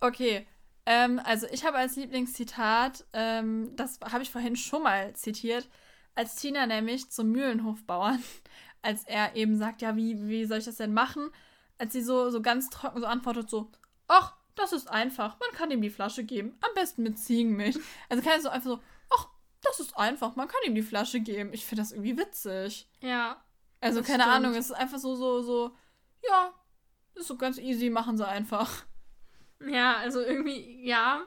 [0.05, 0.46] Okay.
[0.84, 5.66] Ähm, also ich habe als Lieblingszitat, ähm, das habe ich vorhin schon mal zitiert,
[6.14, 8.22] als Tina nämlich zum Mühlenhofbauern,
[8.82, 11.30] als er eben sagt, ja, wie, wie soll ich das denn machen?
[11.78, 13.72] Als sie so, so ganz trocken so antwortet, so,
[14.07, 17.76] ach, das ist einfach, man kann ihm die Flasche geben, am besten mit Ziegenmilch.
[18.11, 19.28] Also kann er so einfach so, ach,
[19.62, 21.55] das ist einfach, man kann ihm die Flasche geben.
[21.55, 22.86] Ich finde das irgendwie witzig.
[23.00, 23.42] Ja.
[23.80, 24.36] Also keine stimmt.
[24.36, 25.74] Ahnung, es ist einfach so, so, so,
[26.28, 26.52] ja,
[27.14, 28.84] ist so ganz easy, machen sie einfach.
[29.66, 31.26] Ja, also irgendwie, ja.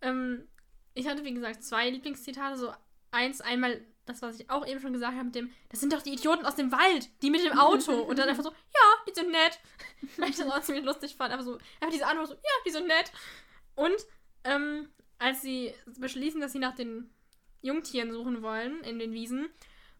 [0.00, 0.46] Ähm,
[0.94, 2.56] ich hatte, wie gesagt, zwei Lieblingszitate.
[2.56, 2.72] So
[3.10, 6.02] eins, einmal das, was ich auch eben schon gesagt habe, mit dem, das sind doch
[6.02, 7.92] die Idioten aus dem Wald, die mit dem Auto.
[8.02, 9.58] Und dann einfach so, ja, die sind nett.
[10.16, 11.32] Weil ich das auch ziemlich lustig fand.
[11.32, 13.12] Aber so, einfach diese Antwort so, ja, die sind nett.
[13.74, 13.96] Und
[14.44, 17.10] ähm, als sie beschließen, dass sie nach den
[17.62, 19.48] Jungtieren suchen wollen in den Wiesen,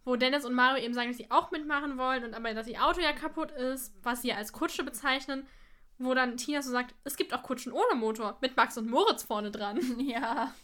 [0.05, 2.85] wo Dennis und Mario eben sagen, dass sie auch mitmachen wollen und aber, dass ihr
[2.85, 5.47] Auto ja kaputt ist, was sie als Kutsche bezeichnen,
[5.99, 9.23] wo dann Tina so sagt, es gibt auch Kutschen ohne Motor, mit Max und Moritz
[9.23, 9.81] vorne dran.
[10.01, 10.55] Ja.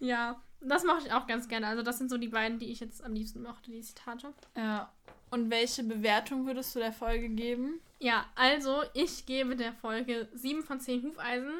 [0.00, 1.68] Ja, das mache ich auch ganz gerne.
[1.68, 4.34] Also das sind so die beiden, die ich jetzt am liebsten mochte, die Zitate.
[4.56, 4.92] Ja.
[5.30, 7.80] Und welche Bewertung würdest du der Folge geben?
[8.00, 11.54] Ja, also ich gebe der Folge 7 von 10 Hufeisen.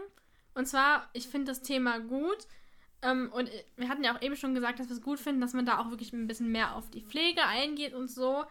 [0.54, 2.46] Und zwar, ich finde das Thema gut.
[3.02, 5.54] Ähm, und wir hatten ja auch eben schon gesagt, dass wir es gut finden, dass
[5.54, 8.44] man da auch wirklich ein bisschen mehr auf die Pflege eingeht und so.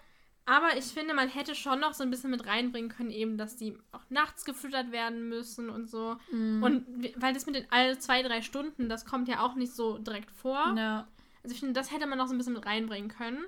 [0.46, 3.56] Aber ich finde, man hätte schon noch so ein bisschen mit reinbringen können, eben, dass
[3.56, 6.18] die auch nachts gefüttert werden müssen und so.
[6.32, 6.62] Mhm.
[6.62, 6.86] Und
[7.16, 10.32] weil das mit den alle zwei, drei Stunden, das kommt ja auch nicht so direkt
[10.32, 10.74] vor.
[10.76, 11.08] Ja.
[11.44, 13.46] Also ich finde, das hätte man noch so ein bisschen mit reinbringen können.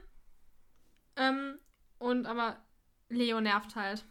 [1.18, 1.60] Ähm,
[2.00, 2.58] und aber
[3.10, 4.06] Leo nervt halt.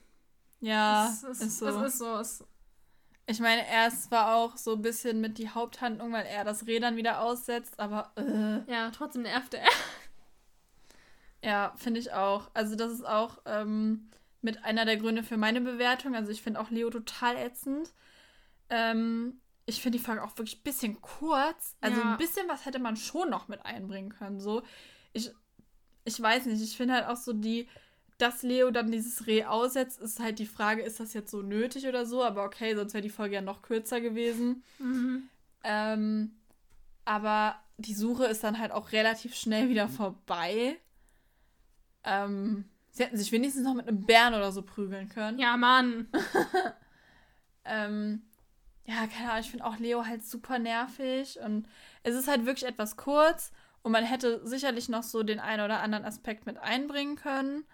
[0.61, 1.67] Ja, es, es, ist so.
[1.67, 2.17] Es ist so.
[2.19, 2.45] Es,
[3.27, 6.97] Ich meine, erst war auch so ein bisschen mit die Haupthandlung, weil er das Rädern
[6.97, 9.69] wieder aussetzt, aber äh, ja, trotzdem nervt er.
[11.45, 12.51] Ja, finde ich auch.
[12.55, 14.09] Also das ist auch ähm,
[14.41, 16.15] mit einer der Gründe für meine Bewertung.
[16.15, 17.93] Also ich finde auch Leo total ätzend.
[18.71, 21.77] Ähm, ich finde die Folge auch wirklich ein bisschen kurz.
[21.81, 22.13] Also Ja.
[22.13, 24.41] ein bisschen was hätte man schon noch mit einbringen können.
[24.41, 24.63] So,
[25.13, 25.31] ich,
[26.05, 27.69] ich weiß nicht, ich finde halt auch so die,
[28.17, 31.87] dass Leo dann dieses Reh aussetzt, ist halt die Frage, ist das jetzt so nötig
[31.87, 32.23] oder so?
[32.23, 34.63] Aber okay, sonst wäre die Folge ja noch kürzer gewesen.
[34.79, 35.29] Mhm.
[35.63, 36.33] Ähm,
[37.05, 40.79] aber die Suche ist dann halt auch relativ schnell wieder vorbei.
[42.05, 45.39] Ähm, sie hätten sich wenigstens noch mit einem Bären oder so prügeln können.
[45.39, 46.09] Ja, Mann.
[47.65, 48.23] Ähm,
[48.85, 51.67] ja, keine Ahnung, ich finde auch Leo halt super nervig und
[52.03, 53.53] es ist halt wirklich etwas kurz
[53.83, 57.65] und man hätte sicherlich noch so den einen oder anderen Aspekt mit einbringen können.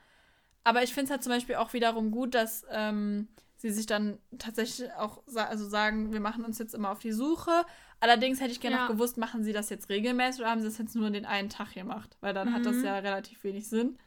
[0.62, 4.18] Aber ich finde es halt zum Beispiel auch wiederum gut, dass ähm, sie sich dann
[4.38, 7.64] tatsächlich auch sa also sagen, wir machen uns jetzt immer auf die Suche.
[7.98, 8.82] Allerdings hätte ich gerne Ja.
[8.86, 11.48] noch gewusst, machen sie das jetzt regelmäßig oder haben sie das jetzt nur den einen
[11.48, 12.16] Tag gemacht?
[12.20, 12.84] Weil dann hat das Mhm.
[12.84, 13.98] ja relativ wenig Sinn.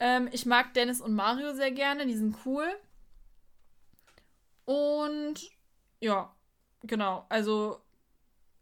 [0.00, 2.66] Ähm, ich mag Dennis und Mario sehr gerne, die sind cool.
[4.64, 5.34] Und
[6.00, 6.34] ja,
[6.82, 7.26] genau.
[7.28, 7.80] Also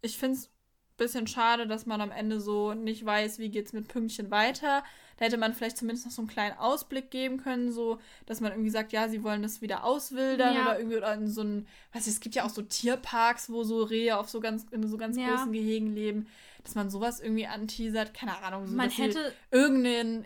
[0.01, 0.51] ich finde es ein
[0.97, 4.83] bisschen schade, dass man am Ende so nicht weiß, wie geht's mit Pünktchen weiter.
[5.17, 8.51] Da hätte man vielleicht zumindest noch so einen kleinen Ausblick geben können, so, dass man
[8.51, 10.61] irgendwie sagt, ja, sie wollen das wieder auswildern Ja.
[10.61, 13.63] oder irgendwie oder in so ein, weiß ich, es gibt ja auch so Tierparks, wo
[13.63, 15.35] so Rehe auf so ganz, in so ganz Ja.
[15.35, 16.27] großen Gehegen leben,
[16.63, 20.25] dass man sowas irgendwie anteasert, keine Ahnung, so Man hätte, irgendeinen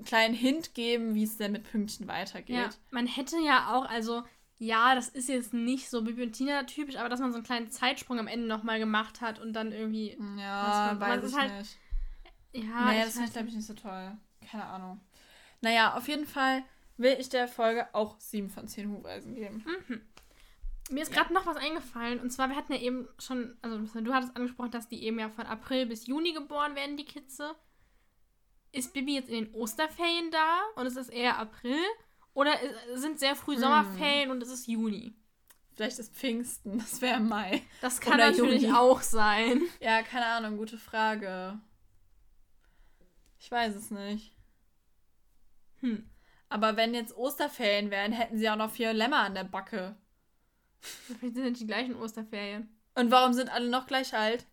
[0.00, 2.56] äh, kleinen Hint geben, wie es denn mit Pünktchen weitergeht.
[2.56, 4.22] ja, man hätte ja auch, also,
[4.58, 7.46] ja, das ist jetzt nicht so Bibi und Tina typisch, aber dass man so einen
[7.46, 11.58] kleinen Zeitsprung am Ende nochmal gemacht hat und dann irgendwie, Ja, man- weiß ich halt-
[11.58, 11.78] nicht.
[12.52, 14.16] ja, naja, das finde ich, glaube ich, nicht so toll.
[14.50, 15.00] Keine Ahnung.
[15.62, 16.62] Naja, auf jeden Fall
[16.96, 19.64] will ich der Folge auch 7 von 10 Hufeisen geben.
[19.88, 20.00] Mhm.
[20.90, 21.22] Mir ist Ja.
[21.22, 22.18] gerade noch was eingefallen.
[22.20, 25.28] Und zwar, wir hatten ja eben schon, also du hattest angesprochen, dass die eben ja
[25.28, 27.54] von April bis Juni geboren werden, die Kitze.
[28.72, 31.78] Ist Bibi jetzt in den Osterferien da und es ist eher April?
[32.34, 32.52] Oder
[32.94, 33.60] sind sehr früh Hm.
[33.62, 35.14] Sommerferien und es ist Juni?
[35.74, 37.62] Vielleicht ist Pfingsten, das wäre im Mai.
[37.80, 38.74] Das kann Oder natürlich Juni.
[38.74, 39.62] auch sein.
[39.80, 41.58] Ja, keine Ahnung, gute Frage.
[43.38, 44.32] Ich weiß es nicht.
[45.80, 46.08] Hm.
[46.48, 49.96] Aber wenn jetzt Osterferien wären, hätten sie auch noch vier Lämmer an der Backe.
[50.80, 52.68] Vielleicht sind die gleichen Osterferien.
[52.94, 54.46] Und warum sind alle noch gleich alt?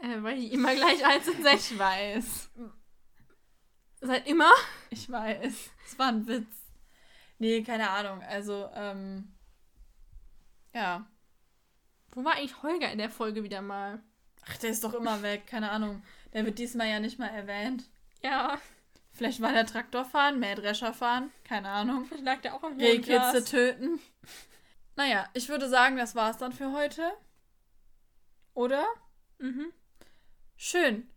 [0.00, 2.50] Äh, weil die immer gleich alt sind seit, Ich weiß.
[4.00, 4.50] Seit immer.
[4.90, 5.70] Ich weiß.
[5.86, 6.46] Es war ein Witz.
[7.38, 8.22] Nee, keine Ahnung.
[8.22, 9.34] Also, ähm.
[10.72, 11.06] Ja.
[12.12, 14.02] Wo war eigentlich Holger in der Folge wieder mal?
[14.46, 15.46] Ach, der ist doch immer weg.
[15.46, 16.02] Keine Ahnung.
[16.32, 17.88] Der wird diesmal ja nicht mal erwähnt.
[18.22, 18.58] Ja,
[19.18, 21.32] Vielleicht war der Traktor fahren, Mähdrescher fahren.
[21.42, 22.04] Keine Ahnung.
[22.06, 23.98] vielleicht lag der auch im hohen Rehkitze töten.
[24.94, 27.02] Naja, ich würde sagen, das war's dann für heute.
[28.54, 28.86] Oder?
[29.38, 29.72] Mhm.
[30.56, 31.10] Schön.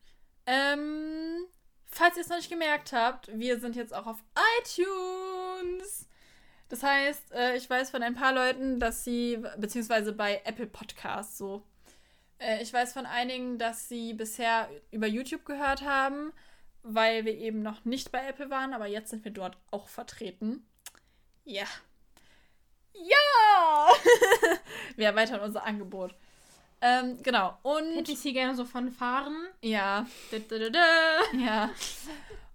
[0.48, 1.46] Ähm,
[1.92, 4.24] falls ihr es noch nicht gemerkt habt, wir sind jetzt auch auf
[4.60, 6.08] iTunes.
[6.70, 11.38] Das heißt, äh, ich weiß von ein paar Leuten, dass sie, beziehungsweise bei Apple Podcasts
[11.38, 11.64] so,
[12.40, 16.32] äh, ich weiß von einigen, dass sie bisher über YouTube gehört haben,
[16.84, 20.66] weil wir eben noch nicht bei Apple waren, aber jetzt sind wir dort auch vertreten.
[21.44, 21.66] Ja.
[22.94, 23.90] Ja!
[24.96, 26.16] wir erweitern unser Angebot.
[26.82, 27.58] Ähm, genau.
[27.62, 27.96] Und.
[27.96, 29.36] Hätte ich hier gerne so von fahren.
[29.62, 30.08] Ja,
[31.38, 31.70] ja.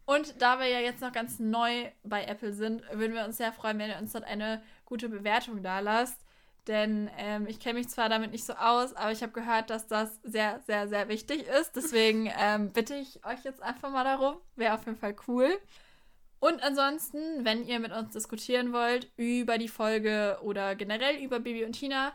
[0.05, 3.53] Und da wir ja jetzt noch ganz neu bei Apple sind, würden wir uns sehr
[3.53, 6.21] freuen, wenn ihr uns dort eine gute Bewertung da lasst.
[6.69, 9.87] Denn ähm, ich kenne mich zwar damit nicht so aus, aber ich habe gehört, dass
[9.87, 11.77] das sehr, sehr, sehr wichtig ist.
[11.77, 14.37] Deswegen ähm, bitte ich euch jetzt einfach mal darum.
[14.57, 15.59] Wäre auf jeden Fall cool.
[16.39, 21.65] Und ansonsten, wenn ihr mit uns diskutieren wollt über die Folge oder generell über Bibi
[21.65, 22.13] und Tina,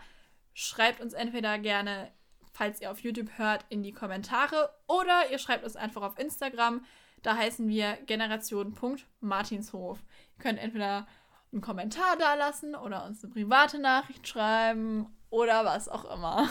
[0.54, 2.12] schreibt uns entweder gerne,
[2.54, 6.86] falls ihr auf YouTube hört, in die Kommentare oder ihr schreibt uns einfach auf Instagram.
[7.22, 9.99] Da heißen wir generation.martinshof.
[10.38, 11.08] Ihr könnt entweder
[11.52, 16.49] einen Kommentar da lassen oder uns eine private Nachricht schreiben oder was auch immer.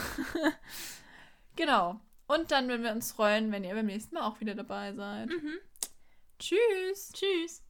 [1.57, 2.01] genau.
[2.27, 5.29] Und dann würden wir uns freuen, wenn ihr beim nächsten Mal auch wieder dabei seid.
[5.29, 5.59] Mhm.
[6.39, 7.13] Tschüss.
[7.13, 7.63] Tschüss.